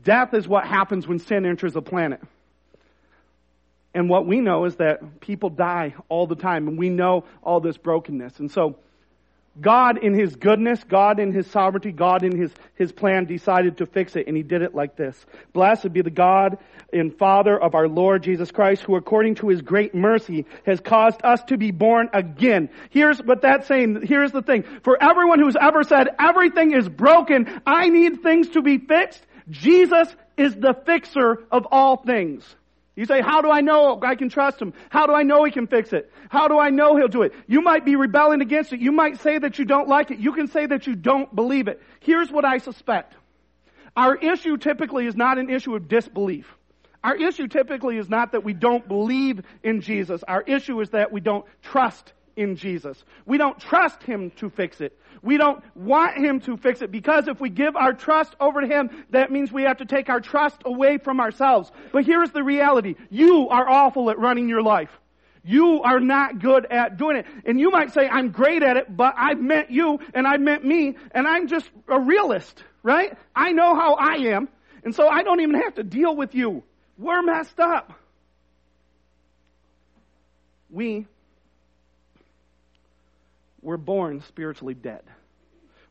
death 0.04 0.34
is 0.34 0.48
what 0.48 0.66
happens 0.66 1.08
when 1.08 1.20
sin 1.20 1.46
enters 1.46 1.76
a 1.76 1.82
planet. 1.82 2.22
And 3.94 4.10
what 4.10 4.26
we 4.26 4.40
know 4.40 4.66
is 4.66 4.78
that 4.78 5.20
people 5.20 5.50
die 5.50 5.96
all 6.08 6.28
the 6.28 6.36
time, 6.36 6.68
and 6.68 6.78
we 6.78 6.90
know 6.90 7.26
all 7.44 7.60
this 7.60 7.78
brokenness. 7.78 8.40
And 8.40 8.50
so, 8.50 8.78
God 9.60 9.98
in 9.98 10.14
His 10.14 10.36
goodness, 10.36 10.82
God 10.86 11.20
in 11.20 11.34
His 11.34 11.46
sovereignty, 11.48 11.92
God 11.92 12.24
in 12.24 12.38
His, 12.38 12.52
His 12.76 12.92
plan 12.92 13.26
decided 13.26 13.78
to 13.78 13.86
fix 13.86 14.16
it, 14.16 14.28
and 14.28 14.38
He 14.38 14.44
did 14.44 14.62
it 14.62 14.74
like 14.74 14.96
this. 14.96 15.26
Blessed 15.52 15.92
be 15.92 16.02
the 16.02 16.10
God 16.10 16.58
and 16.94 17.18
Father 17.18 17.60
of 17.60 17.76
our 17.76 17.88
Lord 17.88 18.24
Jesus 18.24 18.50
Christ, 18.52 18.84
who 18.84 18.96
according 18.96 19.36
to 19.36 19.50
His 19.50 19.62
great 19.62 19.94
mercy 19.94 20.46
has 20.66 20.80
caused 20.80 21.20
us 21.24 21.44
to 21.46 21.58
be 21.58 21.72
born 21.72 22.10
again. 22.14 22.70
Here's 22.92 23.20
what 23.20 23.42
that's 23.42 23.68
saying. 23.68 24.04
Here's 24.06 24.32
the 24.32 24.42
thing. 24.42 24.64
For 24.84 25.02
everyone 25.02 25.40
who's 25.40 25.58
ever 25.60 25.84
said, 25.84 26.08
everything 26.18 26.72
is 26.72 26.88
broken, 26.88 27.62
I 27.66 27.90
need 27.90 28.24
things 28.24 28.50
to 28.50 28.62
be 28.62 28.78
fixed, 28.78 29.26
Jesus 29.50 30.08
is 30.38 30.56
the 30.56 30.76
fixer 30.86 31.44
of 31.52 31.68
all 31.72 31.98
things. 31.98 32.44
You 32.96 33.06
say, 33.06 33.22
how 33.22 33.42
do 33.42 33.50
I 33.50 33.62
know 33.62 34.00
I 34.02 34.16
can 34.16 34.30
trust 34.30 34.62
him? 34.62 34.74
How 34.90 35.08
do 35.08 35.14
I 35.14 35.24
know 35.24 35.44
he 35.46 35.52
can 35.52 35.66
fix 35.66 35.94
it? 35.94 36.12
How 36.30 36.48
do 36.48 36.60
I 36.60 36.70
know 36.70 36.98
he'll 36.98 37.08
do 37.08 37.22
it? 37.22 37.34
You 37.48 37.62
might 37.62 37.86
be 37.86 37.96
rebelling 37.96 38.42
against 38.42 38.74
it. 38.74 38.82
You 38.82 38.92
might 38.92 39.22
say 39.22 39.38
that 39.38 39.58
you 39.58 39.66
don't 39.66 39.88
like 39.88 40.12
it. 40.12 40.20
You 40.20 40.34
can 40.34 40.48
say 40.48 40.66
that 40.66 40.88
you 40.88 40.96
don't 40.96 41.34
believe 41.34 41.68
it. 41.68 41.82
Here's 42.02 42.30
what 42.30 42.44
I 42.44 42.58
suspect. 42.58 43.16
Our 43.96 44.16
issue 44.16 44.58
typically 44.58 45.06
is 45.06 45.16
not 45.16 45.38
an 45.38 45.50
issue 45.50 45.76
of 45.76 45.88
disbelief. 45.88 46.54
Our 47.04 47.16
issue 47.16 47.48
typically 47.48 47.98
is 47.98 48.10
not 48.10 48.34
that 48.34 48.44
we 48.44 48.54
don't 48.54 48.88
believe 48.88 49.42
in 49.64 49.82
Jesus. 49.82 50.24
Our 50.28 50.42
issue 50.42 50.80
is 50.82 50.90
that 50.92 51.12
we 51.12 51.22
don't 51.22 51.46
trust 51.62 52.14
in 52.36 52.56
Jesus. 52.56 53.04
We 53.26 53.38
don't 53.38 53.60
trust 53.60 54.04
Him 54.04 54.32
to 54.38 54.50
fix 54.50 54.82
it. 54.82 54.98
We 55.22 55.38
don't 55.38 55.64
want 55.76 56.18
Him 56.18 56.40
to 56.42 56.58
fix 56.58 56.82
it 56.82 56.92
because 56.92 57.28
if 57.28 57.40
we 57.40 57.50
give 57.50 57.76
our 57.76 57.94
trust 57.94 58.36
over 58.40 58.62
to 58.62 58.68
Him, 58.68 58.90
that 59.12 59.32
means 59.32 59.52
we 59.52 59.64
have 59.64 59.78
to 59.78 59.86
take 59.86 60.10
our 60.10 60.20
trust 60.20 60.62
away 60.66 60.98
from 60.98 61.20
ourselves. 61.20 61.72
But 61.92 62.06
here's 62.06 62.32
the 62.32 62.44
reality. 62.44 62.96
You 63.10 63.50
are 63.50 63.68
awful 63.68 64.10
at 64.10 64.20
running 64.20 64.50
your 64.50 64.62
life. 64.62 64.92
You 65.44 65.82
are 65.82 66.00
not 66.00 66.40
good 66.40 66.66
at 66.70 66.98
doing 66.98 67.18
it. 67.18 67.26
And 67.46 67.60
you 67.60 67.72
might 67.72 67.94
say, 67.94 68.08
I'm 68.08 68.30
great 68.30 68.62
at 68.62 68.78
it, 68.78 68.96
but 68.96 69.16
I've 69.18 69.40
met 69.40 69.72
you 69.72 70.00
and 70.14 70.28
I've 70.28 70.42
met 70.42 70.64
me 70.64 70.96
and 71.12 71.28
I'm 71.28 71.48
just 71.48 71.70
a 71.88 72.00
realist, 72.00 72.64
right? 72.84 73.18
I 73.36 73.52
know 73.52 73.76
how 73.76 73.96
I 73.96 74.34
am. 74.34 74.50
And 74.84 74.94
so 74.94 75.08
I 75.08 75.24
don't 75.24 75.40
even 75.42 75.56
have 75.56 75.76
to 75.76 75.84
deal 75.84 76.16
with 76.16 76.36
you. 76.36 76.64
We're 76.98 77.24
messed 77.24 77.60
up. 77.60 77.94
We 80.70 81.08
were 83.62 83.78
born 83.78 84.22
spiritually 84.28 84.74
dead. 84.74 85.04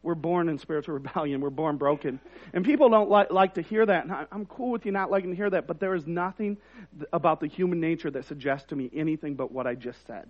We're 0.03 0.15
born 0.15 0.49
in 0.49 0.59
spiritual 0.59 0.95
rebellion. 1.01 1.41
We're 1.41 1.51
born 1.51 1.77
broken. 1.77 2.21
And 2.53 2.65
people 2.65 2.89
don't 2.89 3.11
like, 3.11 3.31
like 3.31 3.55
to 3.55 3.63
hear 3.63 3.85
that. 3.85 4.05
And 4.05 4.13
I, 4.13 4.27
I'm 4.33 4.47
cool 4.47 4.71
with 4.71 4.87
you 4.87 4.93
not 4.93 5.11
liking 5.11 5.31
to 5.31 5.37
hear 5.37 5.51
that, 5.51 5.67
but 5.67 5.81
there 5.81 5.95
is 5.95 6.07
nothing 6.07 6.57
about 7.13 7.41
the 7.41 7.47
human 7.47 7.81
nature 7.81 8.11
that 8.11 8.25
suggests 8.25 8.69
to 8.69 8.77
me 8.77 8.91
anything 8.95 9.35
but 9.35 9.53
what 9.53 9.67
I 9.67 9.75
just 9.75 10.07
said. 10.07 10.29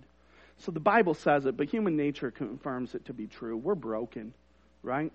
So 0.57 0.71
the 0.71 0.79
Bible 0.79 1.13
says 1.13 1.45
it, 1.45 1.57
but 1.57 1.67
human 1.67 1.97
nature 1.97 2.29
confirms 2.29 2.93
it 2.93 3.05
to 3.05 3.13
be 3.13 3.27
true. 3.27 3.57
We're 3.57 3.75
broken, 3.75 4.33
right? 4.83 5.11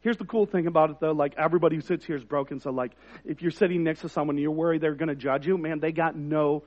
Here's 0.00 0.16
the 0.16 0.24
cool 0.24 0.46
thing 0.46 0.66
about 0.66 0.90
it 0.90 1.00
though, 1.00 1.12
like 1.12 1.34
everybody 1.36 1.76
who 1.76 1.82
sits 1.82 2.04
here 2.04 2.16
is 2.16 2.24
broken, 2.24 2.60
so 2.60 2.70
like 2.70 2.92
if 3.24 3.42
you're 3.42 3.50
sitting 3.50 3.82
next 3.82 4.02
to 4.02 4.08
someone 4.08 4.36
and 4.36 4.42
you're 4.42 4.52
worried 4.52 4.80
they're 4.80 4.94
gonna 4.94 5.14
judge 5.14 5.46
you, 5.46 5.58
man, 5.58 5.80
they 5.80 5.92
got 5.92 6.14
no 6.14 6.62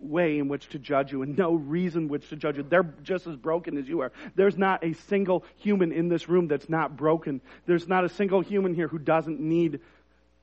way 0.00 0.38
in 0.38 0.48
which 0.48 0.68
to 0.70 0.78
judge 0.78 1.12
you 1.12 1.22
and 1.22 1.36
no 1.36 1.54
reason 1.54 2.08
which 2.08 2.28
to 2.28 2.36
judge 2.36 2.56
you. 2.56 2.62
They're 2.62 2.94
just 3.02 3.26
as 3.26 3.36
broken 3.36 3.76
as 3.78 3.88
you 3.88 4.00
are. 4.00 4.12
There's 4.34 4.56
not 4.56 4.84
a 4.84 4.94
single 4.94 5.44
human 5.56 5.92
in 5.92 6.08
this 6.08 6.28
room 6.28 6.48
that's 6.48 6.68
not 6.68 6.96
broken. 6.96 7.40
There's 7.66 7.88
not 7.88 8.04
a 8.04 8.08
single 8.08 8.40
human 8.40 8.74
here 8.74 8.88
who 8.88 8.98
doesn't 8.98 9.40
need 9.40 9.80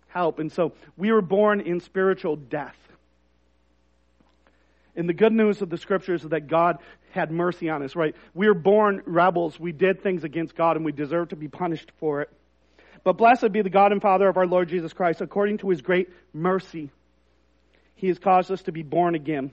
help. 0.08 0.40
And 0.40 0.52
so 0.52 0.74
we 0.98 1.12
were 1.12 1.22
born 1.22 1.62
in 1.62 1.80
spiritual 1.80 2.36
death. 2.36 2.78
And 4.96 5.10
the 5.10 5.14
good 5.14 5.34
news 5.34 5.62
of 5.62 5.70
the 5.70 5.78
scriptures 5.78 6.24
is 6.24 6.30
that 6.30 6.48
God 6.48 6.78
had 7.12 7.32
mercy 7.32 7.70
on 7.70 7.84
us, 7.84 7.96
right? 7.96 8.16
We 8.34 8.48
were 8.48 8.54
born 8.54 9.02
rebels. 9.06 9.60
We 9.60 9.72
did 9.72 10.02
things 10.02 10.24
against 10.24 10.56
God 10.56 10.76
and 10.78 10.86
we 10.86 10.92
deserve 10.92 11.30
to 11.30 11.36
be 11.36 11.48
punished 11.48 11.92
for 12.00 12.22
it. 12.22 12.30
But 13.04 13.18
blessed 13.18 13.52
be 13.52 13.62
the 13.62 13.70
God 13.70 13.92
and 13.92 14.02
Father 14.02 14.28
of 14.28 14.38
our 14.38 14.48
Lord 14.48 14.68
Jesus 14.70 14.94
Christ. 14.94 15.22
According 15.22 15.60
to 15.60 15.70
his 15.70 15.82
great 15.82 16.10
mercy, 16.34 16.90
he 17.96 18.08
has 18.08 18.20
caused 18.20 18.52
us 18.52 18.62
to 18.64 18.72
be 18.72 18.84
born 18.84 19.16
again. 19.16 19.52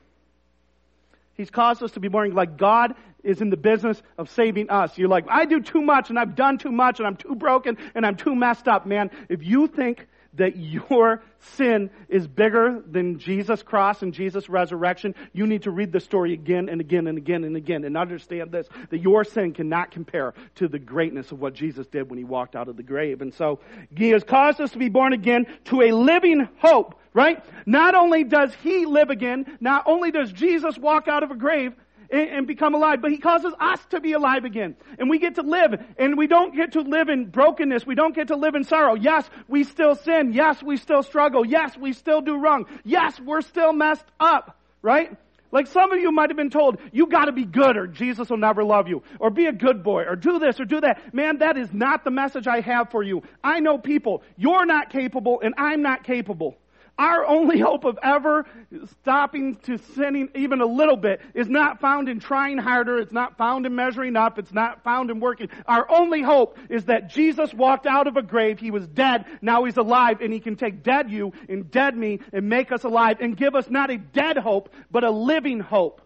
He's 1.34 1.50
caused 1.50 1.82
us 1.82 1.92
to 1.92 2.00
be 2.00 2.08
born 2.08 2.34
like 2.34 2.56
God 2.56 2.94
is 3.24 3.40
in 3.40 3.50
the 3.50 3.56
business 3.56 4.02
of 4.18 4.30
saving 4.30 4.68
us. 4.68 4.98
You're 4.98 5.08
like, 5.08 5.26
I 5.28 5.44
do 5.44 5.60
too 5.60 5.80
much 5.80 6.10
and 6.10 6.18
I've 6.18 6.34
done 6.34 6.58
too 6.58 6.72
much 6.72 6.98
and 6.98 7.06
I'm 7.06 7.16
too 7.16 7.34
broken 7.34 7.78
and 7.94 8.04
I'm 8.04 8.16
too 8.16 8.34
messed 8.34 8.68
up, 8.68 8.86
man. 8.86 9.10
If 9.28 9.42
you 9.42 9.66
think 9.66 10.06
that 10.34 10.56
your 10.56 11.22
sin 11.56 11.90
is 12.08 12.26
bigger 12.26 12.82
than 12.86 13.18
Jesus' 13.18 13.62
cross 13.62 14.02
and 14.02 14.14
Jesus' 14.14 14.48
resurrection, 14.48 15.14
you 15.32 15.46
need 15.46 15.64
to 15.64 15.70
read 15.70 15.92
the 15.92 16.00
story 16.00 16.32
again 16.32 16.68
and 16.68 16.80
again 16.80 17.06
and 17.06 17.18
again 17.18 17.44
and 17.44 17.56
again 17.56 17.84
and 17.84 17.96
understand 17.96 18.50
this, 18.50 18.66
that 18.90 18.98
your 18.98 19.24
sin 19.24 19.52
cannot 19.52 19.90
compare 19.90 20.32
to 20.56 20.68
the 20.68 20.78
greatness 20.78 21.32
of 21.32 21.40
what 21.40 21.54
Jesus 21.54 21.86
did 21.86 22.08
when 22.08 22.18
he 22.18 22.24
walked 22.24 22.56
out 22.56 22.68
of 22.68 22.76
the 22.76 22.82
grave. 22.82 23.20
And 23.20 23.34
so, 23.34 23.60
he 23.94 24.10
has 24.10 24.24
caused 24.24 24.60
us 24.60 24.70
to 24.72 24.78
be 24.78 24.88
born 24.88 25.12
again 25.12 25.46
to 25.66 25.82
a 25.82 25.92
living 25.92 26.48
hope, 26.58 26.94
right? 27.14 27.42
Not 27.66 27.94
only 27.94 28.24
does 28.24 28.52
he 28.62 28.86
live 28.86 29.10
again, 29.10 29.58
not 29.60 29.84
only 29.86 30.10
does 30.10 30.32
Jesus 30.32 30.78
walk 30.78 31.08
out 31.08 31.22
of 31.22 31.30
a 31.30 31.36
grave, 31.36 31.74
and, 32.12 32.46
become 32.46 32.74
alive, 32.74 33.00
but 33.00 33.10
He 33.10 33.18
causes 33.18 33.52
us 33.58 33.80
to 33.90 34.00
be 34.00 34.12
alive 34.12 34.44
again. 34.44 34.76
And 34.98 35.08
we 35.08 35.18
get 35.18 35.36
to 35.36 35.42
live, 35.42 35.82
and 35.98 36.18
we 36.18 36.26
don't 36.26 36.54
get 36.54 36.72
to 36.72 36.82
live 36.82 37.08
in 37.08 37.26
brokenness. 37.26 37.86
We 37.86 37.94
don't 37.94 38.14
get 38.14 38.28
to 38.28 38.36
live 38.36 38.54
in 38.54 38.64
sorrow. 38.64 38.94
Yes, 38.94 39.28
we 39.48 39.64
still 39.64 39.94
sin. 39.94 40.32
Yes, 40.32 40.62
we 40.62 40.76
still 40.76 41.02
struggle. 41.02 41.44
Yes, 41.44 41.76
we 41.76 41.94
still 41.94 42.20
do 42.20 42.36
wrong. 42.36 42.66
Yes, 42.84 43.18
we're 43.18 43.40
still 43.40 43.72
messed 43.72 44.04
up, 44.20 44.58
right? 44.82 45.16
Like 45.50 45.66
some 45.66 45.92
of 45.92 46.00
you 46.00 46.10
might 46.12 46.30
have 46.30 46.36
been 46.36 46.50
told, 46.50 46.78
you 46.92 47.06
gotta 47.06 47.32
be 47.32 47.44
good 47.44 47.76
or 47.76 47.86
Jesus 47.86 48.30
will 48.30 48.38
never 48.38 48.64
love 48.64 48.88
you. 48.88 49.02
Or 49.20 49.28
be 49.28 49.46
a 49.46 49.52
good 49.52 49.82
boy 49.82 50.04
or 50.04 50.16
do 50.16 50.38
this 50.38 50.58
or 50.58 50.64
do 50.64 50.80
that. 50.80 51.14
Man, 51.14 51.38
that 51.38 51.58
is 51.58 51.68
not 51.74 52.04
the 52.04 52.10
message 52.10 52.46
I 52.46 52.60
have 52.60 52.90
for 52.90 53.02
you. 53.02 53.22
I 53.44 53.60
know 53.60 53.76
people, 53.76 54.22
you're 54.38 54.64
not 54.64 54.88
capable 54.88 55.42
and 55.42 55.54
I'm 55.58 55.82
not 55.82 56.04
capable. 56.04 56.56
Our 57.02 57.26
only 57.26 57.58
hope 57.58 57.84
of 57.84 57.98
ever 58.00 58.46
stopping 59.00 59.56
to 59.64 59.76
sinning 59.76 60.28
even 60.36 60.60
a 60.60 60.66
little 60.66 60.96
bit 60.96 61.20
is 61.34 61.48
not 61.48 61.80
found 61.80 62.08
in 62.08 62.20
trying 62.20 62.58
harder. 62.58 62.98
It's 62.98 63.10
not 63.10 63.36
found 63.36 63.66
in 63.66 63.74
measuring 63.74 64.14
up. 64.14 64.38
It's 64.38 64.52
not 64.52 64.84
found 64.84 65.10
in 65.10 65.18
working. 65.18 65.48
Our 65.66 65.84
only 65.90 66.22
hope 66.22 66.58
is 66.68 66.84
that 66.84 67.10
Jesus 67.10 67.52
walked 67.52 67.86
out 67.86 68.06
of 68.06 68.16
a 68.16 68.22
grave. 68.22 68.60
He 68.60 68.70
was 68.70 68.86
dead. 68.86 69.24
Now 69.42 69.64
he's 69.64 69.78
alive 69.78 70.20
and 70.20 70.32
he 70.32 70.38
can 70.38 70.54
take 70.54 70.84
dead 70.84 71.10
you 71.10 71.32
and 71.48 71.68
dead 71.68 71.96
me 71.96 72.20
and 72.32 72.48
make 72.48 72.70
us 72.70 72.84
alive 72.84 73.16
and 73.20 73.36
give 73.36 73.56
us 73.56 73.68
not 73.68 73.90
a 73.90 73.98
dead 73.98 74.36
hope, 74.36 74.72
but 74.88 75.02
a 75.02 75.10
living 75.10 75.58
hope. 75.58 76.02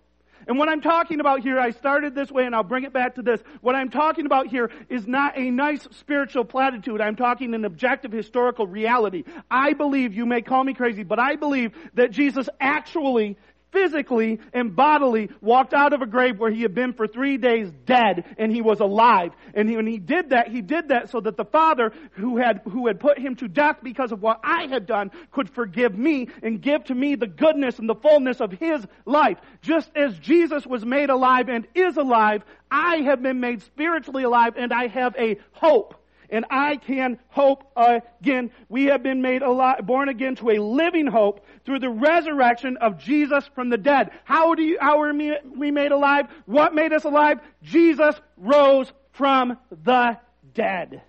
And 0.46 0.58
what 0.58 0.68
I'm 0.68 0.80
talking 0.80 1.20
about 1.20 1.40
here, 1.40 1.58
I 1.58 1.70
started 1.70 2.14
this 2.14 2.30
way 2.30 2.46
and 2.46 2.54
I'll 2.54 2.62
bring 2.62 2.84
it 2.84 2.92
back 2.92 3.16
to 3.16 3.22
this. 3.22 3.40
What 3.60 3.74
I'm 3.74 3.90
talking 3.90 4.26
about 4.26 4.46
here 4.46 4.70
is 4.88 5.06
not 5.06 5.36
a 5.36 5.50
nice 5.50 5.88
spiritual 5.90 6.44
platitude. 6.44 7.00
I'm 7.00 7.16
talking 7.16 7.52
an 7.54 7.64
objective 7.64 8.12
historical 8.12 8.66
reality. 8.66 9.24
I 9.50 9.72
believe, 9.72 10.14
you 10.14 10.24
may 10.24 10.42
call 10.42 10.62
me 10.62 10.74
crazy, 10.74 11.02
but 11.02 11.18
I 11.18 11.36
believe 11.36 11.72
that 11.94 12.12
Jesus 12.12 12.48
actually 12.60 13.36
physically 13.76 14.40
and 14.54 14.74
bodily 14.74 15.28
walked 15.42 15.74
out 15.74 15.92
of 15.92 16.00
a 16.00 16.06
grave 16.06 16.38
where 16.38 16.50
he 16.50 16.62
had 16.62 16.74
been 16.74 16.94
for 16.94 17.06
three 17.06 17.36
days 17.36 17.70
dead 17.84 18.24
and 18.38 18.50
he 18.50 18.62
was 18.62 18.80
alive. 18.80 19.32
And 19.52 19.68
he, 19.68 19.76
when 19.76 19.86
he 19.86 19.98
did 19.98 20.30
that, 20.30 20.48
he 20.48 20.62
did 20.62 20.88
that 20.88 21.10
so 21.10 21.20
that 21.20 21.36
the 21.36 21.44
Father 21.44 21.92
who 22.12 22.38
had, 22.38 22.62
who 22.64 22.86
had 22.86 22.98
put 22.98 23.18
him 23.18 23.36
to 23.36 23.48
death 23.48 23.76
because 23.82 24.12
of 24.12 24.22
what 24.22 24.40
I 24.42 24.66
had 24.68 24.86
done 24.86 25.10
could 25.30 25.50
forgive 25.50 25.94
me 25.94 26.28
and 26.42 26.62
give 26.62 26.84
to 26.84 26.94
me 26.94 27.16
the 27.16 27.26
goodness 27.26 27.78
and 27.78 27.86
the 27.86 27.94
fullness 27.94 28.40
of 28.40 28.50
his 28.50 28.82
life. 29.04 29.36
Just 29.60 29.90
as 29.94 30.18
Jesus 30.20 30.66
was 30.66 30.82
made 30.82 31.10
alive 31.10 31.50
and 31.50 31.66
is 31.74 31.98
alive, 31.98 32.44
I 32.70 33.02
have 33.02 33.22
been 33.22 33.40
made 33.40 33.60
spiritually 33.60 34.24
alive 34.24 34.54
and 34.56 34.72
I 34.72 34.86
have 34.86 35.14
a 35.18 35.36
hope 35.52 36.00
and 36.30 36.44
I 36.50 36.76
can 36.76 37.18
hope 37.28 37.64
again. 37.76 38.50
We 38.68 38.84
have 38.86 39.02
been 39.02 39.22
made 39.22 39.42
alive, 39.42 39.86
born 39.86 40.08
again 40.08 40.36
to 40.36 40.50
a 40.50 40.58
living 40.58 41.06
hope 41.06 41.44
through 41.64 41.80
the 41.80 41.90
resurrection 41.90 42.76
of 42.78 42.98
Jesus 42.98 43.48
from 43.54 43.70
the 43.70 43.78
dead. 43.78 44.10
How 44.24 44.54
do 44.54 44.62
you, 44.62 44.78
how 44.80 45.02
are 45.02 45.12
we 45.12 45.70
made 45.70 45.92
alive? 45.92 46.26
What 46.46 46.74
made 46.74 46.92
us 46.92 47.04
alive? 47.04 47.40
Jesus 47.62 48.14
rose 48.36 48.92
from 49.12 49.58
the 49.84 50.18
dead. 50.54 51.02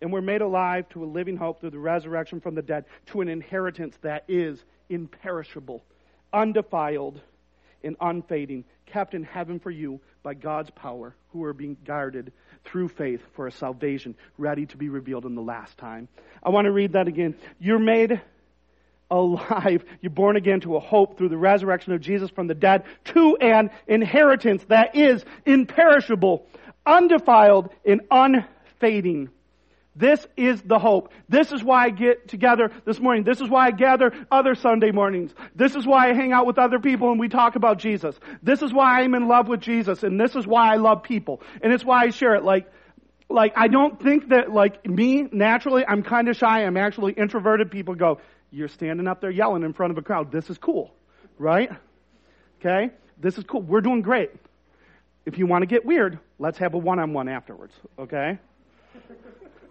And 0.00 0.12
we're 0.12 0.20
made 0.20 0.42
alive 0.42 0.88
to 0.90 1.04
a 1.04 1.06
living 1.06 1.36
hope 1.36 1.60
through 1.60 1.70
the 1.70 1.78
resurrection 1.78 2.40
from 2.40 2.54
the 2.54 2.62
dead, 2.62 2.84
to 3.06 3.20
an 3.20 3.28
inheritance 3.28 3.96
that 4.02 4.24
is 4.28 4.62
imperishable, 4.88 5.82
undefiled, 6.32 7.20
and 7.82 7.96
unfading, 8.00 8.64
kept 8.86 9.14
in 9.14 9.24
heaven 9.24 9.58
for 9.58 9.70
you 9.70 10.00
by 10.22 10.34
God's 10.34 10.70
power, 10.70 11.14
who 11.32 11.44
are 11.44 11.52
being 11.52 11.76
guarded 11.84 12.32
through 12.64 12.88
faith 12.88 13.20
for 13.34 13.46
a 13.46 13.52
salvation 13.52 14.14
ready 14.36 14.66
to 14.66 14.76
be 14.76 14.88
revealed 14.88 15.24
in 15.24 15.34
the 15.34 15.42
last 15.42 15.76
time. 15.78 16.08
I 16.42 16.50
want 16.50 16.66
to 16.66 16.72
read 16.72 16.92
that 16.92 17.08
again. 17.08 17.34
You're 17.58 17.78
made 17.78 18.20
alive. 19.10 19.84
You're 20.00 20.10
born 20.10 20.36
again 20.36 20.60
to 20.60 20.76
a 20.76 20.80
hope 20.80 21.16
through 21.16 21.30
the 21.30 21.36
resurrection 21.36 21.92
of 21.92 22.00
Jesus 22.00 22.30
from 22.30 22.46
the 22.46 22.54
dead 22.54 22.84
to 23.06 23.36
an 23.36 23.70
inheritance 23.86 24.64
that 24.68 24.94
is 24.94 25.24
imperishable, 25.46 26.46
undefiled, 26.84 27.70
and 27.84 28.02
unfading. 28.10 29.30
This 29.98 30.24
is 30.36 30.62
the 30.62 30.78
hope. 30.78 31.12
This 31.28 31.50
is 31.50 31.64
why 31.64 31.86
I 31.86 31.90
get 31.90 32.28
together 32.28 32.70
this 32.84 33.00
morning. 33.00 33.24
This 33.24 33.40
is 33.40 33.50
why 33.50 33.66
I 33.66 33.70
gather 33.72 34.12
other 34.30 34.54
Sunday 34.54 34.92
mornings. 34.92 35.32
This 35.56 35.74
is 35.74 35.84
why 35.84 36.08
I 36.08 36.12
hang 36.14 36.32
out 36.32 36.46
with 36.46 36.56
other 36.56 36.78
people 36.78 37.10
and 37.10 37.18
we 37.18 37.28
talk 37.28 37.56
about 37.56 37.78
Jesus. 37.78 38.16
This 38.40 38.62
is 38.62 38.72
why 38.72 39.00
I'm 39.00 39.16
in 39.16 39.26
love 39.26 39.48
with 39.48 39.60
Jesus 39.60 40.04
and 40.04 40.20
this 40.20 40.36
is 40.36 40.46
why 40.46 40.72
I 40.72 40.76
love 40.76 41.02
people. 41.02 41.42
And 41.60 41.72
it's 41.72 41.84
why 41.84 42.04
I 42.04 42.10
share 42.10 42.36
it. 42.36 42.44
Like, 42.44 42.70
like 43.28 43.54
I 43.56 43.66
don't 43.66 44.00
think 44.00 44.28
that 44.28 44.52
like 44.52 44.86
me, 44.86 45.26
naturally, 45.32 45.84
I'm 45.84 46.04
kind 46.04 46.28
of 46.28 46.36
shy. 46.36 46.64
I'm 46.64 46.76
actually 46.76 47.14
introverted. 47.14 47.72
People 47.72 47.96
go, 47.96 48.20
you're 48.52 48.68
standing 48.68 49.08
up 49.08 49.20
there 49.20 49.32
yelling 49.32 49.64
in 49.64 49.72
front 49.72 49.90
of 49.90 49.98
a 49.98 50.02
crowd. 50.02 50.30
This 50.30 50.48
is 50.48 50.58
cool. 50.58 50.94
Right? 51.38 51.72
Okay? 52.60 52.90
This 53.20 53.36
is 53.36 53.42
cool. 53.42 53.62
We're 53.62 53.80
doing 53.80 54.02
great. 54.02 54.30
If 55.26 55.38
you 55.38 55.46
want 55.46 55.62
to 55.62 55.66
get 55.66 55.84
weird, 55.84 56.20
let's 56.38 56.58
have 56.58 56.74
a 56.74 56.78
one-on-one 56.78 57.28
afterwards. 57.28 57.74
Okay? 57.98 58.38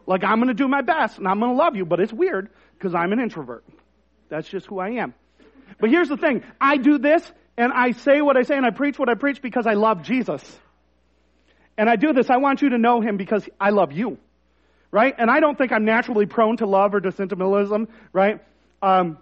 Like, 0.08 0.24
I'm 0.24 0.38
going 0.38 0.48
to 0.48 0.56
do 0.56 0.67
my 0.67 0.82
best 0.82 1.20
and 1.20 1.28
I'm 1.28 1.39
going 1.39 1.52
to 1.52 1.58
love 1.58 1.76
you, 1.76 1.86
but 1.86 2.00
it's 2.00 2.13
weird 2.13 2.50
because 2.74 2.96
I'm 2.96 3.12
an 3.12 3.20
introvert. 3.20 3.63
That's 4.30 4.48
just 4.48 4.65
who 4.65 4.80
I 4.80 4.91
am. 4.91 5.13
But 5.80 5.89
here's 5.89 6.10
the 6.10 6.17
thing. 6.17 6.43
I 6.60 6.78
do 6.78 6.98
this 6.98 7.30
and 7.58 7.72
I 7.72 7.91
say 7.91 8.22
what 8.22 8.38
I 8.38 8.43
say 8.43 8.58
and 8.58 8.65
I 8.65 8.72
preach 8.72 8.98
what 8.98 9.10
I 9.10 9.13
preach 9.13 9.41
because 9.41 9.67
I 9.67 9.74
love 9.74 10.02
Jesus. 10.04 10.41
And 11.78 11.89
I 11.89 11.98
do 11.98 12.13
this. 12.13 12.30
I 12.30 12.38
want 12.38 12.62
you 12.62 12.70
to 12.70 12.78
know 12.78 13.02
him 13.02 13.17
because 13.17 13.48
I 13.60 13.70
love 13.70 13.91
you. 13.91 14.17
Right? 14.89 15.13
And 15.17 15.30
I 15.30 15.41
don't 15.41 15.58
think 15.58 15.72
I'm 15.72 15.86
naturally 15.86 16.26
prone 16.26 16.58
to 16.58 16.65
love 16.65 16.96
or 16.96 17.02
to 17.02 17.12
sentimentalism. 17.12 17.89
Right? 18.13 18.39
Um, 18.82 19.17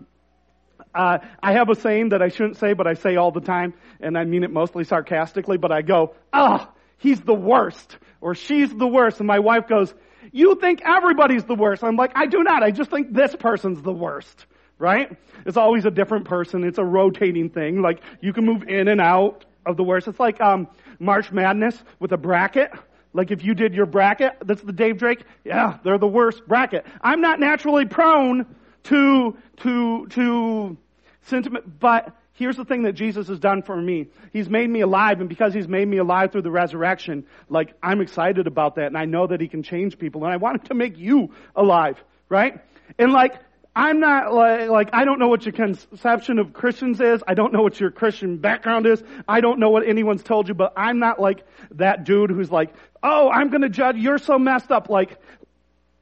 uh, 0.94 1.18
I 1.42 1.54
have 1.54 1.70
a 1.70 1.76
saying 1.76 2.10
that 2.10 2.22
I 2.22 2.30
shouldn't 2.30 2.58
say, 2.58 2.74
but 2.74 2.88
I 2.88 2.94
say 2.94 3.16
all 3.16 3.32
the 3.32 3.42
time, 3.42 3.74
and 4.00 4.18
I 4.18 4.24
mean 4.24 4.44
it 4.44 4.52
mostly 4.52 4.84
sarcastically, 4.84 5.58
but 5.58 5.72
I 5.72 5.82
go, 5.82 6.16
oh, 6.32 6.68
he's 6.98 7.20
the 7.20 7.34
worst, 7.34 7.98
or 8.22 8.36
she's 8.36 8.74
the 8.74 8.88
worst, 8.88 9.20
and 9.20 9.28
my 9.28 9.40
wife 9.40 9.68
goes, 9.68 9.94
you 10.32 10.56
think 10.56 10.82
everybody's 10.84 11.44
the 11.46 11.56
worst. 11.56 11.84
I'm 11.84 11.96
like, 11.96 12.12
I 12.16 12.26
do 12.26 12.44
not. 12.44 12.64
I 12.64 12.72
just 12.72 12.90
think 12.90 13.14
this 13.14 13.36
person's 13.36 13.82
the 13.82 13.94
worst. 13.94 14.46
Right? 14.78 15.16
It's 15.46 15.56
always 15.58 15.86
a 15.86 15.92
different 15.92 16.26
person. 16.26 16.66
It's 16.66 16.80
a 16.80 16.84
rotating 16.84 17.50
thing. 17.50 17.82
Like, 17.82 18.02
you 18.20 18.34
can 18.34 18.46
move 18.46 18.64
in 18.68 18.90
and 18.90 19.00
out 19.00 19.46
of 19.66 19.78
the 19.78 19.84
worst. 19.84 20.08
It's 20.10 20.20
like, 20.20 20.42
um, 20.42 20.68
March 21.00 21.32
Madness 21.32 21.82
with 22.00 22.12
a 22.12 22.18
bracket. 22.18 22.72
Like 23.14 23.32
if 23.32 23.44
you 23.44 23.54
did 23.54 23.74
your 23.74 23.86
bracket, 23.86 24.34
that's 24.46 24.62
the 24.62 24.74
Dave 24.74 24.98
Drake. 24.98 25.24
Yeah, 25.44 25.78
they're 25.84 25.98
the 25.98 26.08
worst 26.08 26.46
bracket. 26.48 26.86
I'm 27.02 27.22
not 27.22 27.40
naturally 27.40 27.86
prone 27.86 28.46
to, 28.84 29.38
to, 29.58 30.08
to 30.08 30.78
sentiment, 31.22 31.80
but 31.80 32.14
here's 32.36 32.56
the 32.56 32.66
thing 32.66 32.84
that 32.84 32.94
Jesus 32.94 33.28
has 33.28 33.40
done 33.40 33.64
for 33.64 33.76
me. 33.76 34.08
He's 34.32 34.50
made 34.50 34.70
me 34.70 34.82
alive, 34.82 35.20
and 35.20 35.28
because 35.28 35.54
He's 35.54 35.68
made 35.68 35.88
me 35.88 35.98
alive 35.98 36.32
through 36.32 36.44
the 36.44 36.52
resurrection, 36.52 37.26
like, 37.50 37.74
I'm 37.82 38.02
excited 38.02 38.48
about 38.48 38.76
that, 38.76 38.88
and 38.88 38.98
I 38.98 39.06
know 39.06 39.28
that 39.28 39.42
He 39.42 39.48
can 39.48 39.64
change 39.64 39.98
people, 39.98 40.24
and 40.24 40.34
I 40.34 40.38
want 40.38 40.62
Him 40.62 40.68
to 40.68 40.74
make 40.76 40.98
you 40.98 41.32
alive, 41.56 42.02
right? 42.30 42.60
And 43.00 43.12
like, 43.12 43.36
I'm 43.76 44.00
not 44.00 44.34
like, 44.34 44.70
like, 44.70 44.90
I 44.94 45.04
don't 45.04 45.20
know 45.20 45.28
what 45.28 45.46
your 45.46 45.52
conception 45.52 46.40
of 46.40 46.54
Christians 46.54 47.02
is. 47.02 47.22
I 47.28 47.34
don't 47.34 47.52
know 47.52 47.62
what 47.62 47.78
your 47.78 47.92
Christian 47.92 48.38
background 48.38 48.86
is. 48.86 49.04
I 49.28 49.42
don't 49.42 49.60
know 49.60 49.70
what 49.70 49.86
anyone's 49.86 50.24
told 50.24 50.48
you, 50.48 50.54
but 50.54 50.74
I'm 50.78 51.00
not 51.00 51.20
like 51.20 51.46
that 51.72 52.06
dude 52.06 52.30
who's 52.30 52.50
like, 52.50 52.74
oh, 53.04 53.30
I'm 53.30 53.50
gonna 53.50 53.70
judge, 53.70 53.98
you're 53.98 54.18
so 54.18 54.40
messed 54.40 54.72
up. 54.72 54.90
Like, 54.90 55.20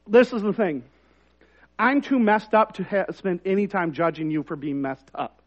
this 0.07 0.33
is 0.33 0.41
the 0.41 0.53
thing. 0.53 0.83
I'm 1.79 2.01
too 2.01 2.19
messed 2.19 2.53
up 2.53 2.73
to 2.73 2.83
ha- 2.83 3.11
spend 3.13 3.39
any 3.45 3.65
time 3.65 3.93
judging 3.93 4.29
you 4.29 4.43
for 4.43 4.55
being 4.55 4.81
messed 4.81 5.09
up. 5.15 5.41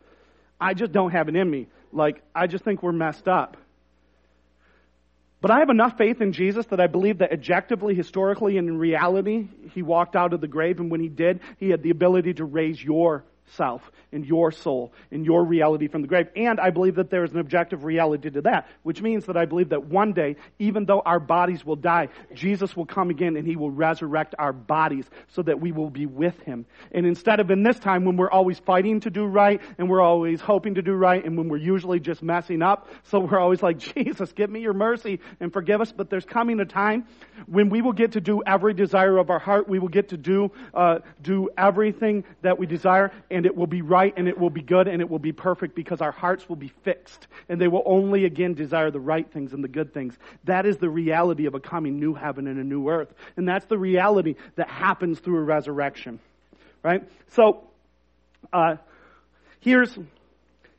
I 0.61 0.75
just 0.75 0.93
don't 0.93 1.11
have 1.11 1.29
it 1.29 1.37
in 1.37 1.51
me. 1.51 1.67
Like, 1.93 2.23
I 2.35 2.47
just 2.47 2.65
think 2.65 2.83
we're 2.83 2.93
messed 2.93 3.29
up. 3.29 3.57
But 5.41 5.51
I 5.51 5.59
have 5.61 5.71
enough 5.71 5.99
faith 5.99 6.21
in 6.21 6.33
Jesus 6.33 6.67
that 6.67 6.81
I 6.81 6.87
believe 6.87 7.19
that 7.19 7.33
objectively, 7.33 7.95
historically, 7.95 8.57
and 8.59 8.69
in 8.69 8.79
reality, 8.79 9.49
he 9.75 9.83
walked 9.83 10.17
out 10.17 10.33
of 10.33 10.41
the 10.41 10.49
grave, 10.49 10.81
and 10.81 10.91
when 10.91 11.01
he 11.01 11.09
did, 11.09 11.41
he 11.59 11.71
had 11.71 11.83
the 11.83 11.91
ability 11.91 12.35
to 12.35 12.45
raise 12.45 12.83
your 12.83 13.25
self 13.53 13.91
in 14.13 14.25
your 14.25 14.53
soul, 14.53 14.93
in 15.11 15.25
your 15.25 15.45
reality 15.45 15.89
from 15.89 16.03
the 16.03 16.09
grave. 16.09 16.29
And 16.37 16.59
I 16.61 16.71
believe 16.71 16.95
that 16.97 17.11
there 17.11 17.25
is 17.25 17.33
an 17.33 17.39
objective 17.39 17.85
reality 17.85 18.31
to 18.31 18.43
that, 18.43 18.69
which 18.83 19.03
means 19.03 19.27
that 19.27 19.37
I 19.37 19.45
believe 19.45 19.71
that 19.71 19.85
one 19.87 20.13
day, 20.13 20.37
even 20.59 20.85
though 20.85 21.01
our 21.01 21.21
bodies 21.21 21.65
will 21.65 21.77
die, 21.77 22.09
Jesus 22.35 22.77
will 22.77 22.87
come 22.87 23.11
again 23.11 23.37
and 23.37 23.47
he 23.47 23.57
will 23.57 23.71
resurrect 23.71 24.35
our 24.39 24.53
bodies 24.53 25.05
so 25.29 25.43
that 25.43 25.61
we 25.61 25.73
will 25.73 25.91
be 25.91 26.07
with 26.07 26.41
him. 26.43 26.67
And 26.93 27.07
instead 27.07 27.41
of 27.41 27.51
in 27.51 27.63
this 27.63 27.79
time 27.79 28.05
when 28.05 28.17
we're 28.17 28.31
always 28.31 28.59
fighting 28.61 29.01
to 29.01 29.11
do 29.11 29.25
right 29.25 29.61
and 29.79 29.89
we're 29.89 30.01
always 30.01 30.41
hoping 30.41 30.75
to 30.75 30.83
do 30.83 30.93
right 30.93 31.25
and 31.25 31.37
when 31.37 31.49
we're 31.49 31.57
usually 31.57 32.01
just 32.01 32.23
messing 32.23 32.63
up, 32.63 32.89
so 33.05 33.21
we're 33.21 33.39
always 33.39 33.63
like, 33.63 33.79
Jesus, 33.95 34.33
give 34.33 34.51
me 34.51 34.61
your 34.61 34.75
mercy 34.75 35.21
and 35.41 35.53
forgive 35.53 35.81
us. 35.81 35.93
But 35.93 36.11
there's 36.11 36.25
coming 36.25 36.61
a 36.61 36.65
time 36.65 37.07
when 37.47 37.69
we 37.69 37.83
will 37.83 37.93
get 37.93 38.13
to 38.13 38.21
do 38.21 38.43
every 38.47 38.75
desire 38.75 39.19
of 39.19 39.31
our 39.31 39.39
heart. 39.39 39.69
We 39.69 39.79
will 39.79 39.89
get 39.89 40.11
to 40.11 40.17
do, 40.17 40.53
uh, 40.73 41.01
do 41.21 41.51
everything 41.59 42.25
that 42.43 42.59
we 42.59 42.67
desire 42.67 43.13
and 43.37 43.45
it 43.45 43.55
will 43.55 43.67
be 43.67 43.83
right 43.83 44.15
and 44.17 44.29
it 44.29 44.39
will 44.39 44.49
be 44.49 44.63
good 44.63 44.89
and 44.89 45.03
it 45.03 45.11
will 45.11 45.19
be 45.19 45.33
perfect 45.33 45.75
because 45.75 46.01
our 46.01 46.11
hearts 46.11 46.49
will 46.49 46.57
be 46.57 46.73
fixed 46.85 47.27
and 47.51 47.61
they 47.61 47.69
will 47.69 47.83
only 47.85 48.25
again 48.25 48.55
desire 48.55 48.91
the 48.91 48.99
right 48.99 49.31
things 49.31 49.53
and 49.53 49.63
the 49.63 49.69
good 49.69 49.93
things. 49.93 50.17
That 50.45 50.65
is 50.65 50.79
the 50.79 50.89
reality 50.89 51.45
of 51.45 51.55
a 51.55 51.61
coming 51.61 52.01
new 52.01 52.15
heaven 52.15 52.47
and 52.47 52.59
a 52.59 52.65
new 52.65 52.89
earth. 52.89 53.13
And 53.37 53.47
that's 53.47 53.67
the 53.67 53.77
reality 53.77 54.37
that 54.55 54.71
happens 54.71 55.19
through 55.19 55.37
a 55.37 55.43
resurrection. 55.43 56.19
Right? 56.83 57.07
So, 57.33 57.63
uh, 58.55 58.77
here's, 59.61 59.97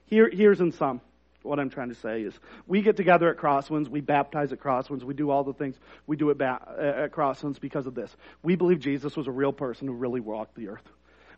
here, 0.08 0.28
here's 0.28 0.60
in 0.60 0.72
sum 0.72 1.02
what 1.44 1.60
I'm 1.60 1.70
trying 1.70 1.90
to 1.90 1.96
say 1.96 2.24
is 2.24 2.34
we 2.66 2.82
get 2.82 2.98
together 2.98 3.30
at 3.30 3.38
Crosswinds, 3.38 3.88
we 3.88 4.02
baptize 4.02 4.52
at 4.52 4.60
Crosswinds, 4.60 5.04
we 5.04 5.14
do 5.14 5.30
all 5.30 5.44
the 5.44 5.54
things 5.54 5.76
we 6.08 6.18
do 6.18 6.32
at, 6.32 6.38
ba- 6.38 7.04
at 7.06 7.12
Crosswinds 7.12 7.62
because 7.62 7.86
of 7.86 7.96
this. 7.96 8.14
We 8.44 8.56
believe 8.56 8.80
Jesus 8.80 9.16
was 9.16 9.28
a 9.28 9.32
real 9.32 9.54
person 9.54 9.88
who 9.88 9.94
really 9.94 10.20
walked 10.20 10.56
the 10.56 10.70
earth. 10.70 10.90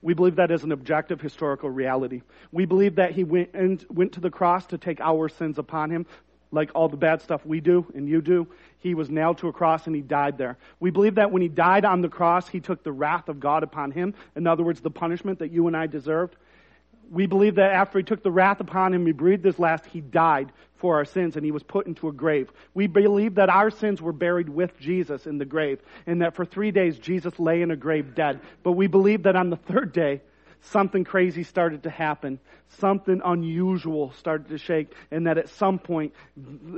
We 0.02 0.14
believe 0.14 0.38
that 0.38 0.52
is 0.52 0.64
an 0.64 0.72
objective 0.72 1.20
historical 1.20 1.70
reality. 1.70 2.22
We 2.52 2.66
believe 2.66 2.96
that 2.96 3.12
he 3.12 3.24
went, 3.24 3.50
and 3.54 3.86
went 3.90 4.14
to 4.14 4.22
the 4.22 4.30
cross 4.30 4.66
to 4.68 4.78
take 4.78 5.02
our 5.02 5.28
sins 5.28 5.60
upon 5.60 5.90
him, 5.90 6.06
like 6.52 6.72
all 6.74 6.88
the 6.88 6.98
bad 6.98 7.22
stuff 7.22 7.46
we 7.46 7.60
do 7.60 7.86
and 7.94 8.08
you 8.08 8.22
do. 8.22 8.48
He 8.80 8.96
was 8.96 9.10
nailed 9.10 9.40
to 9.40 9.50
a 9.50 9.54
cross 9.54 9.88
and 9.88 9.96
he 9.96 10.02
died 10.02 10.38
there. 10.38 10.58
We 10.80 10.90
believe 10.90 11.16
that 11.16 11.32
when 11.32 11.42
he 11.42 11.48
died 11.48 11.86
on 11.86 12.02
the 12.02 12.10
cross, 12.10 12.48
he 12.48 12.60
took 12.60 12.84
the 12.84 12.92
wrath 12.92 13.30
of 13.30 13.40
God 13.40 13.64
upon 13.64 13.92
him. 13.92 14.14
In 14.36 14.48
other 14.48 14.64
words, 14.64 14.80
the 14.82 14.90
punishment 14.90 15.40
that 15.40 15.52
you 15.52 15.68
and 15.68 15.76
I 15.76 15.88
deserved. 15.88 16.36
We 17.12 17.26
believe 17.26 17.56
that 17.56 17.72
after 17.72 17.98
he 18.00 18.04
took 18.04 18.24
the 18.24 18.32
wrath 18.32 18.60
upon 18.62 18.94
him, 18.94 19.06
he 19.06 19.12
breathed 19.12 19.44
his 19.44 19.60
last, 19.60 19.86
he 19.88 20.00
died 20.00 20.52
for 20.80 20.96
our 20.96 21.06
sins 21.06 21.36
and 21.36 21.46
he 21.46 21.52
was 21.52 21.64
put 21.64 21.88
into 21.88 22.08
a 22.08 22.12
grave. 22.12 22.50
We 22.74 22.88
believe 22.88 23.36
that 23.36 23.50
our 23.50 23.70
sins 23.70 24.02
were 24.02 24.14
buried 24.14 24.50
with 24.50 24.80
Jesus 24.80 25.28
in 25.28 25.38
the 25.38 25.46
grave 25.46 25.80
and 26.08 26.22
that 26.22 26.36
for 26.36 26.46
three 26.46 26.72
days 26.72 26.98
Jesus 26.98 27.38
lay 27.40 27.62
in 27.62 27.72
a 27.72 27.76
grave 27.76 28.16
dead. 28.16 28.40
But 28.64 28.74
we 28.74 28.88
believe 28.88 29.24
that 29.24 29.36
on 29.36 29.50
the 29.50 29.58
third 29.58 29.94
day, 29.94 30.22
something 30.62 31.04
crazy 31.04 31.44
started 31.44 31.84
to 31.84 31.90
happen. 31.90 32.40
Something 32.78 33.22
unusual 33.26 34.12
started 34.20 34.50
to 34.50 34.60
shake, 34.60 34.94
and 35.10 35.26
that 35.26 35.40
at 35.40 35.50
some 35.50 35.80
point, 35.80 36.14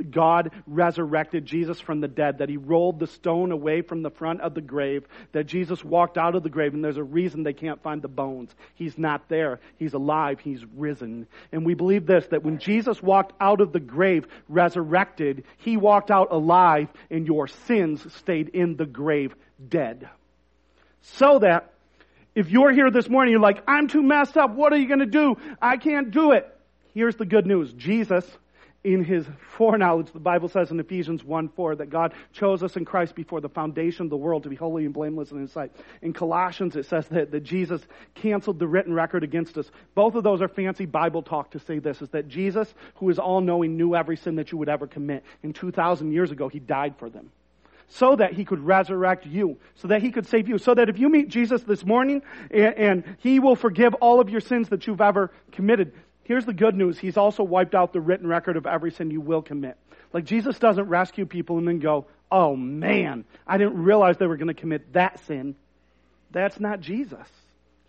God 0.10 0.52
resurrected 0.66 1.46
Jesus 1.46 1.82
from 1.82 2.00
the 2.00 2.08
dead, 2.08 2.38
that 2.38 2.48
He 2.48 2.56
rolled 2.56 3.00
the 3.00 3.08
stone 3.08 3.52
away 3.52 3.82
from 3.82 4.02
the 4.02 4.10
front 4.10 4.40
of 4.40 4.54
the 4.54 4.62
grave, 4.62 5.06
that 5.34 5.48
Jesus 5.48 5.84
walked 5.84 6.18
out 6.18 6.34
of 6.34 6.44
the 6.44 6.50
grave, 6.50 6.74
and 6.74 6.82
there's 6.82 6.96
a 6.96 7.04
reason 7.04 7.44
they 7.44 7.52
can't 7.52 7.84
find 7.84 8.02
the 8.02 8.08
bones. 8.08 8.56
He's 8.76 8.98
not 8.98 9.28
there. 9.28 9.60
He's 9.78 9.94
alive. 9.94 10.40
He's 10.40 10.64
risen. 10.78 11.28
And 11.52 11.66
we 11.66 11.74
believe 11.74 12.06
this, 12.06 12.26
that 12.28 12.44
when 12.44 12.60
Jesus 12.60 13.04
walked 13.04 13.34
out 13.42 13.60
of 13.60 13.74
the 13.74 13.82
grave 13.82 14.28
resurrected, 14.48 15.44
He 15.58 15.76
walked 15.76 16.10
out 16.10 16.30
alive, 16.32 16.88
and 17.10 17.28
your 17.28 17.48
sins 17.48 18.06
stayed 18.16 18.50
in 18.50 18.78
the 18.78 18.86
grave 18.86 19.36
dead. 19.68 20.08
So 21.02 21.40
that 21.40 21.71
if 22.36 22.50
you're 22.50 22.72
here 22.72 22.90
this 22.90 23.10
morning, 23.10 23.34
you're 23.34 23.42
like, 23.42 23.62
I'm 23.68 23.88
too 23.88 24.02
messed 24.02 24.38
up. 24.38 24.52
What 24.52 24.72
are 24.74 24.78
you 24.78 24.88
going 24.88 25.00
to 25.00 25.06
do? 25.06 25.38
I 25.62 25.78
can't 25.78 26.12
do 26.12 26.32
it. 26.32 26.48
Here's 26.94 27.16
the 27.16 27.26
good 27.26 27.46
news. 27.46 27.74
Jesus, 27.74 28.26
in 28.84 29.04
his 29.04 29.26
foreknowledge, 29.58 30.12
the 30.12 30.20
Bible 30.20 30.50
says 30.50 30.72
in 30.72 30.80
Ephesians 30.80 31.24
1 31.24 31.50
4 31.50 31.76
that 31.76 31.90
God 31.90 32.14
chose 32.34 32.64
us 32.64 32.76
in 32.76 32.86
Christ 32.86 33.16
before 33.16 33.42
the 33.42 33.50
foundation 33.50 34.06
of 34.06 34.10
the 34.10 34.18
world 34.18 34.44
to 34.44 34.50
be 34.50 34.56
holy 34.56 34.86
and 34.86 34.94
blameless 34.94 35.32
in 35.32 35.40
his 35.40 35.52
sight. 35.52 35.72
In 36.02 36.14
Colossians, 36.14 36.76
it 36.76 36.86
says 36.86 37.08
that, 37.10 37.32
that 37.32 37.44
Jesus 37.44 37.82
canceled 38.16 38.60
the 38.60 38.68
written 38.68 38.94
record 38.94 39.24
against 39.24 39.58
us. 39.58 39.70
Both 39.94 40.16
of 40.16 40.24
those 40.24 40.42
are 40.42 40.48
fancy 40.48 40.86
Bible 40.86 41.22
talk 41.22 41.52
to 41.52 41.60
say 41.60 41.80
this, 41.80 42.02
is 42.02 42.10
that 42.10 42.28
Jesus, 42.28 42.74
who 42.96 43.10
is 43.10 43.20
all 43.20 43.42
knowing, 43.42 43.78
knew 43.78 43.96
every 43.96 44.18
sin 44.18 44.36
that 44.36 44.52
you 44.52 44.58
would 44.58 44.70
ever 44.70 44.88
commit. 44.88 45.24
And 45.44 45.54
2,000 45.54 46.12
years 46.12 46.32
ago, 46.32 46.48
he 46.48 46.60
died 46.60 46.96
for 46.98 47.10
them 47.10 47.32
so 47.94 48.16
that 48.16 48.34
he 48.34 48.46
could 48.46 48.60
resurrect 48.60 49.26
you, 49.26 49.58
so 49.76 49.90
that 49.90 50.02
he 50.02 50.12
could 50.12 50.26
save 50.26 50.48
you, 50.48 50.58
so 50.58 50.74
that 50.74 50.90
if 50.90 50.98
you 50.98 51.10
meet 51.10 51.28
Jesus 51.28 51.62
this 51.64 51.86
morning 51.86 52.22
and, 52.50 52.76
and, 52.76 53.04
he 53.20 53.40
will 53.40 53.56
forgive 53.56 53.94
all 53.96 54.20
of 54.20 54.30
your 54.30 54.42
sins 54.42 54.70
that 54.70 54.88
you've 54.88 55.02
ever 55.02 55.32
committed. 55.52 55.94
Here's 56.24 56.46
the 56.46 56.54
good 56.54 56.76
news. 56.76 56.98
He's 56.98 57.18
also 57.18 57.44
wiped 57.44 57.76
out 57.76 57.92
the 57.92 58.00
written 58.00 58.28
record 58.28 58.56
of 58.56 58.66
every 58.66 58.92
sin 58.92 59.12
you 59.12 59.20
will 59.20 59.42
commit. 59.42 59.78
Like 60.14 60.24
Jesus 60.24 60.58
doesn't 60.58 60.88
rescue 60.88 61.26
people 61.26 61.58
and 61.58 61.68
then 61.68 61.80
go, 61.80 62.06
oh 62.32 62.56
man, 62.56 63.26
I 63.46 63.58
didn't 63.58 63.84
realize 63.84 64.18
they 64.18 64.28
were 64.28 64.38
going 64.38 64.48
to 64.48 64.54
commit 64.54 64.94
that 64.94 65.20
sin. 65.26 65.56
That's 66.32 66.60
not 66.60 66.80
Jesus. 66.80 67.28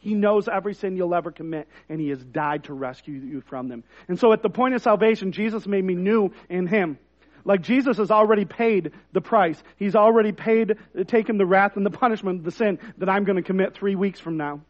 He 0.01 0.15
knows 0.15 0.49
every 0.49 0.75
sin 0.75 0.97
you'll 0.97 1.15
ever 1.15 1.31
commit, 1.31 1.69
and 1.89 2.01
He 2.01 2.09
has 2.09 2.19
died 2.25 2.65
to 2.65 2.75
rescue 2.75 3.15
you 3.15 3.41
from 3.41 3.69
them. 3.69 3.85
And 4.09 4.19
so 4.19 4.33
at 4.33 4.43
the 4.43 4.51
point 4.51 4.75
of 4.75 4.83
salvation, 4.83 5.31
Jesus 5.31 5.65
made 5.65 5.85
me 5.85 5.95
new 5.95 6.33
in 6.49 6.67
Him. 6.67 6.99
Like 7.45 7.63
Jesus 7.63 7.97
has 7.97 8.11
already 8.11 8.45
paid 8.45 8.93
the 9.13 9.21
price. 9.21 9.63
He's 9.77 9.97
already 9.97 10.33
paid, 10.33 10.77
taken 11.07 11.39
the 11.39 11.47
wrath 11.47 11.77
and 11.77 11.85
the 11.85 11.91
punishment 11.91 12.41
of 12.41 12.45
the 12.45 12.51
sin 12.51 12.79
that 12.99 13.09
I'm 13.09 13.25
going 13.25 13.37
to 13.37 13.43
commit 13.43 13.75
three 13.75 13.97
weeks 13.97 14.21
from 14.21 14.37
now. 14.37 14.61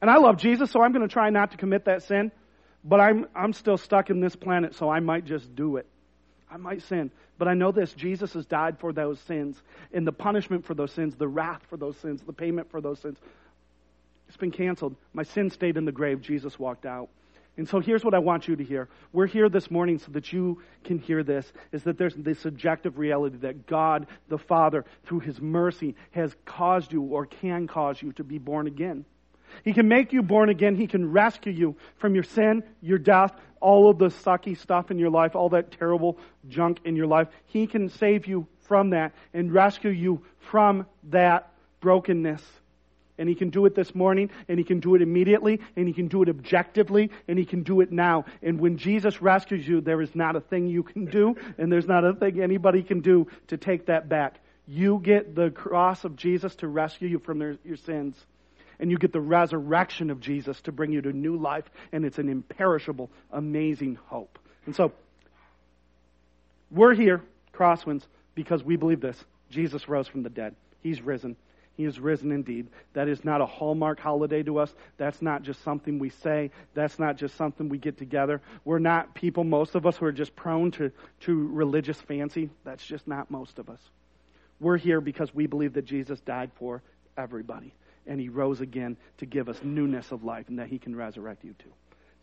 And 0.00 0.10
I 0.10 0.18
love 0.18 0.36
Jesus, 0.36 0.70
so 0.70 0.80
I'm 0.82 0.92
going 0.92 1.06
to 1.06 1.12
try 1.12 1.30
not 1.30 1.50
to 1.50 1.56
commit 1.56 1.86
that 1.86 2.02
sin. 2.04 2.30
But 2.84 3.00
I'm, 3.00 3.26
I'm 3.34 3.52
still 3.52 3.76
stuck 3.76 4.10
in 4.10 4.20
this 4.20 4.36
planet, 4.36 4.74
so 4.76 4.88
I 4.88 5.00
might 5.00 5.24
just 5.24 5.54
do 5.54 5.76
it. 5.76 5.86
I 6.50 6.56
might 6.56 6.82
sin. 6.82 7.10
But 7.36 7.48
I 7.48 7.54
know 7.54 7.72
this 7.72 7.92
Jesus 7.92 8.32
has 8.34 8.46
died 8.46 8.78
for 8.78 8.92
those 8.92 9.18
sins. 9.20 9.60
And 9.92 10.06
the 10.06 10.12
punishment 10.12 10.64
for 10.64 10.74
those 10.74 10.92
sins, 10.92 11.16
the 11.16 11.28
wrath 11.28 11.62
for 11.68 11.76
those 11.76 11.96
sins, 11.98 12.22
the 12.24 12.32
payment 12.32 12.70
for 12.70 12.80
those 12.80 13.00
sins, 13.00 13.18
it's 14.28 14.36
been 14.36 14.50
canceled. 14.52 14.94
My 15.12 15.24
sin 15.24 15.50
stayed 15.50 15.76
in 15.76 15.84
the 15.84 15.92
grave. 15.92 16.20
Jesus 16.20 16.58
walked 16.58 16.86
out. 16.86 17.08
And 17.58 17.68
so 17.68 17.80
here's 17.80 18.04
what 18.04 18.14
I 18.14 18.20
want 18.20 18.46
you 18.46 18.54
to 18.54 18.62
hear. 18.62 18.88
We're 19.12 19.26
here 19.26 19.48
this 19.48 19.68
morning 19.68 19.98
so 19.98 20.12
that 20.12 20.32
you 20.32 20.62
can 20.84 20.98
hear 20.98 21.24
this, 21.24 21.52
is 21.72 21.82
that 21.82 21.98
there's 21.98 22.14
this 22.14 22.44
objective 22.44 22.98
reality 22.98 23.38
that 23.38 23.66
God, 23.66 24.06
the 24.28 24.38
Father, 24.38 24.84
through 25.04 25.20
His 25.20 25.40
mercy, 25.40 25.96
has 26.12 26.34
caused 26.46 26.92
you 26.92 27.02
or 27.02 27.26
can 27.26 27.66
cause 27.66 28.00
you 28.00 28.12
to 28.12 28.22
be 28.22 28.38
born 28.38 28.68
again. 28.68 29.04
He 29.64 29.72
can 29.72 29.88
make 29.88 30.12
you 30.12 30.22
born 30.22 30.50
again. 30.50 30.76
He 30.76 30.86
can 30.86 31.10
rescue 31.10 31.52
you 31.52 31.74
from 31.96 32.14
your 32.14 32.22
sin, 32.22 32.62
your 32.80 32.98
death, 32.98 33.32
all 33.60 33.90
of 33.90 33.98
the 33.98 34.08
sucky 34.08 34.56
stuff 34.56 34.92
in 34.92 34.98
your 34.98 35.10
life, 35.10 35.34
all 35.34 35.48
that 35.48 35.72
terrible 35.72 36.16
junk 36.48 36.78
in 36.84 36.94
your 36.94 37.08
life. 37.08 37.26
He 37.46 37.66
can 37.66 37.88
save 37.88 38.28
you 38.28 38.46
from 38.68 38.90
that 38.90 39.14
and 39.34 39.52
rescue 39.52 39.90
you 39.90 40.24
from 40.38 40.86
that 41.10 41.52
brokenness. 41.80 42.42
And 43.18 43.28
he 43.28 43.34
can 43.34 43.50
do 43.50 43.66
it 43.66 43.74
this 43.74 43.94
morning, 43.94 44.30
and 44.48 44.58
he 44.58 44.64
can 44.64 44.80
do 44.80 44.94
it 44.94 45.02
immediately, 45.02 45.60
and 45.76 45.86
he 45.86 45.92
can 45.92 46.08
do 46.08 46.22
it 46.22 46.28
objectively, 46.28 47.10
and 47.26 47.38
he 47.38 47.44
can 47.44 47.62
do 47.62 47.80
it 47.80 47.90
now. 47.92 48.24
And 48.42 48.60
when 48.60 48.78
Jesus 48.78 49.20
rescues 49.20 49.66
you, 49.66 49.80
there 49.80 50.00
is 50.00 50.14
not 50.14 50.36
a 50.36 50.40
thing 50.40 50.68
you 50.68 50.82
can 50.82 51.06
do, 51.06 51.36
and 51.58 51.70
there's 51.70 51.86
not 51.86 52.04
a 52.04 52.14
thing 52.14 52.40
anybody 52.40 52.82
can 52.82 53.00
do 53.00 53.26
to 53.48 53.56
take 53.56 53.86
that 53.86 54.08
back. 54.08 54.40
You 54.66 55.00
get 55.02 55.34
the 55.34 55.50
cross 55.50 56.04
of 56.04 56.16
Jesus 56.16 56.54
to 56.56 56.68
rescue 56.68 57.08
you 57.08 57.18
from 57.18 57.38
their, 57.38 57.56
your 57.64 57.76
sins 57.76 58.16
and 58.80 58.90
you 58.90 58.98
get 58.98 59.12
the 59.12 59.20
resurrection 59.20 60.10
of 60.10 60.20
Jesus 60.20 60.60
to 60.62 60.72
bring 60.72 60.92
you 60.92 61.00
to 61.02 61.12
new 61.12 61.36
life, 61.36 61.64
and 61.92 62.04
it's 62.04 62.18
an 62.18 62.28
imperishable, 62.28 63.10
amazing 63.32 63.98
hope. 64.06 64.38
And 64.66 64.76
so, 64.76 64.92
we're 66.70 66.94
here, 66.94 67.22
Crosswinds, 67.52 68.02
because 68.34 68.62
we 68.62 68.76
believe 68.76 69.00
this. 69.00 69.22
Jesus 69.50 69.88
rose 69.88 70.06
from 70.06 70.22
the 70.22 70.30
dead. 70.30 70.54
He's 70.82 71.00
risen. 71.00 71.36
He 71.78 71.84
is 71.84 72.00
risen 72.00 72.32
indeed. 72.32 72.66
That 72.94 73.06
is 73.06 73.24
not 73.24 73.40
a 73.40 73.46
hallmark 73.46 74.00
holiday 74.00 74.42
to 74.42 74.58
us. 74.58 74.74
That's 74.96 75.22
not 75.22 75.44
just 75.44 75.62
something 75.62 76.00
we 76.00 76.10
say. 76.10 76.50
That's 76.74 76.98
not 76.98 77.16
just 77.16 77.36
something 77.36 77.68
we 77.68 77.78
get 77.78 77.96
together. 77.96 78.42
We're 78.64 78.80
not 78.80 79.14
people, 79.14 79.44
most 79.44 79.76
of 79.76 79.86
us, 79.86 79.96
who 79.96 80.04
are 80.06 80.12
just 80.12 80.34
prone 80.34 80.72
to, 80.72 80.90
to 81.20 81.48
religious 81.48 82.00
fancy. 82.00 82.50
That's 82.64 82.84
just 82.84 83.06
not 83.06 83.30
most 83.30 83.60
of 83.60 83.70
us. 83.70 83.78
We're 84.58 84.76
here 84.76 85.00
because 85.00 85.32
we 85.32 85.46
believe 85.46 85.74
that 85.74 85.84
Jesus 85.84 86.18
died 86.18 86.50
for 86.58 86.82
everybody 87.16 87.72
and 88.08 88.18
he 88.18 88.28
rose 88.28 88.60
again 88.60 88.96
to 89.18 89.26
give 89.26 89.48
us 89.48 89.60
newness 89.62 90.10
of 90.10 90.24
life 90.24 90.48
and 90.48 90.58
that 90.58 90.66
he 90.66 90.80
can 90.80 90.96
resurrect 90.96 91.44
you 91.44 91.54
too. 91.60 91.72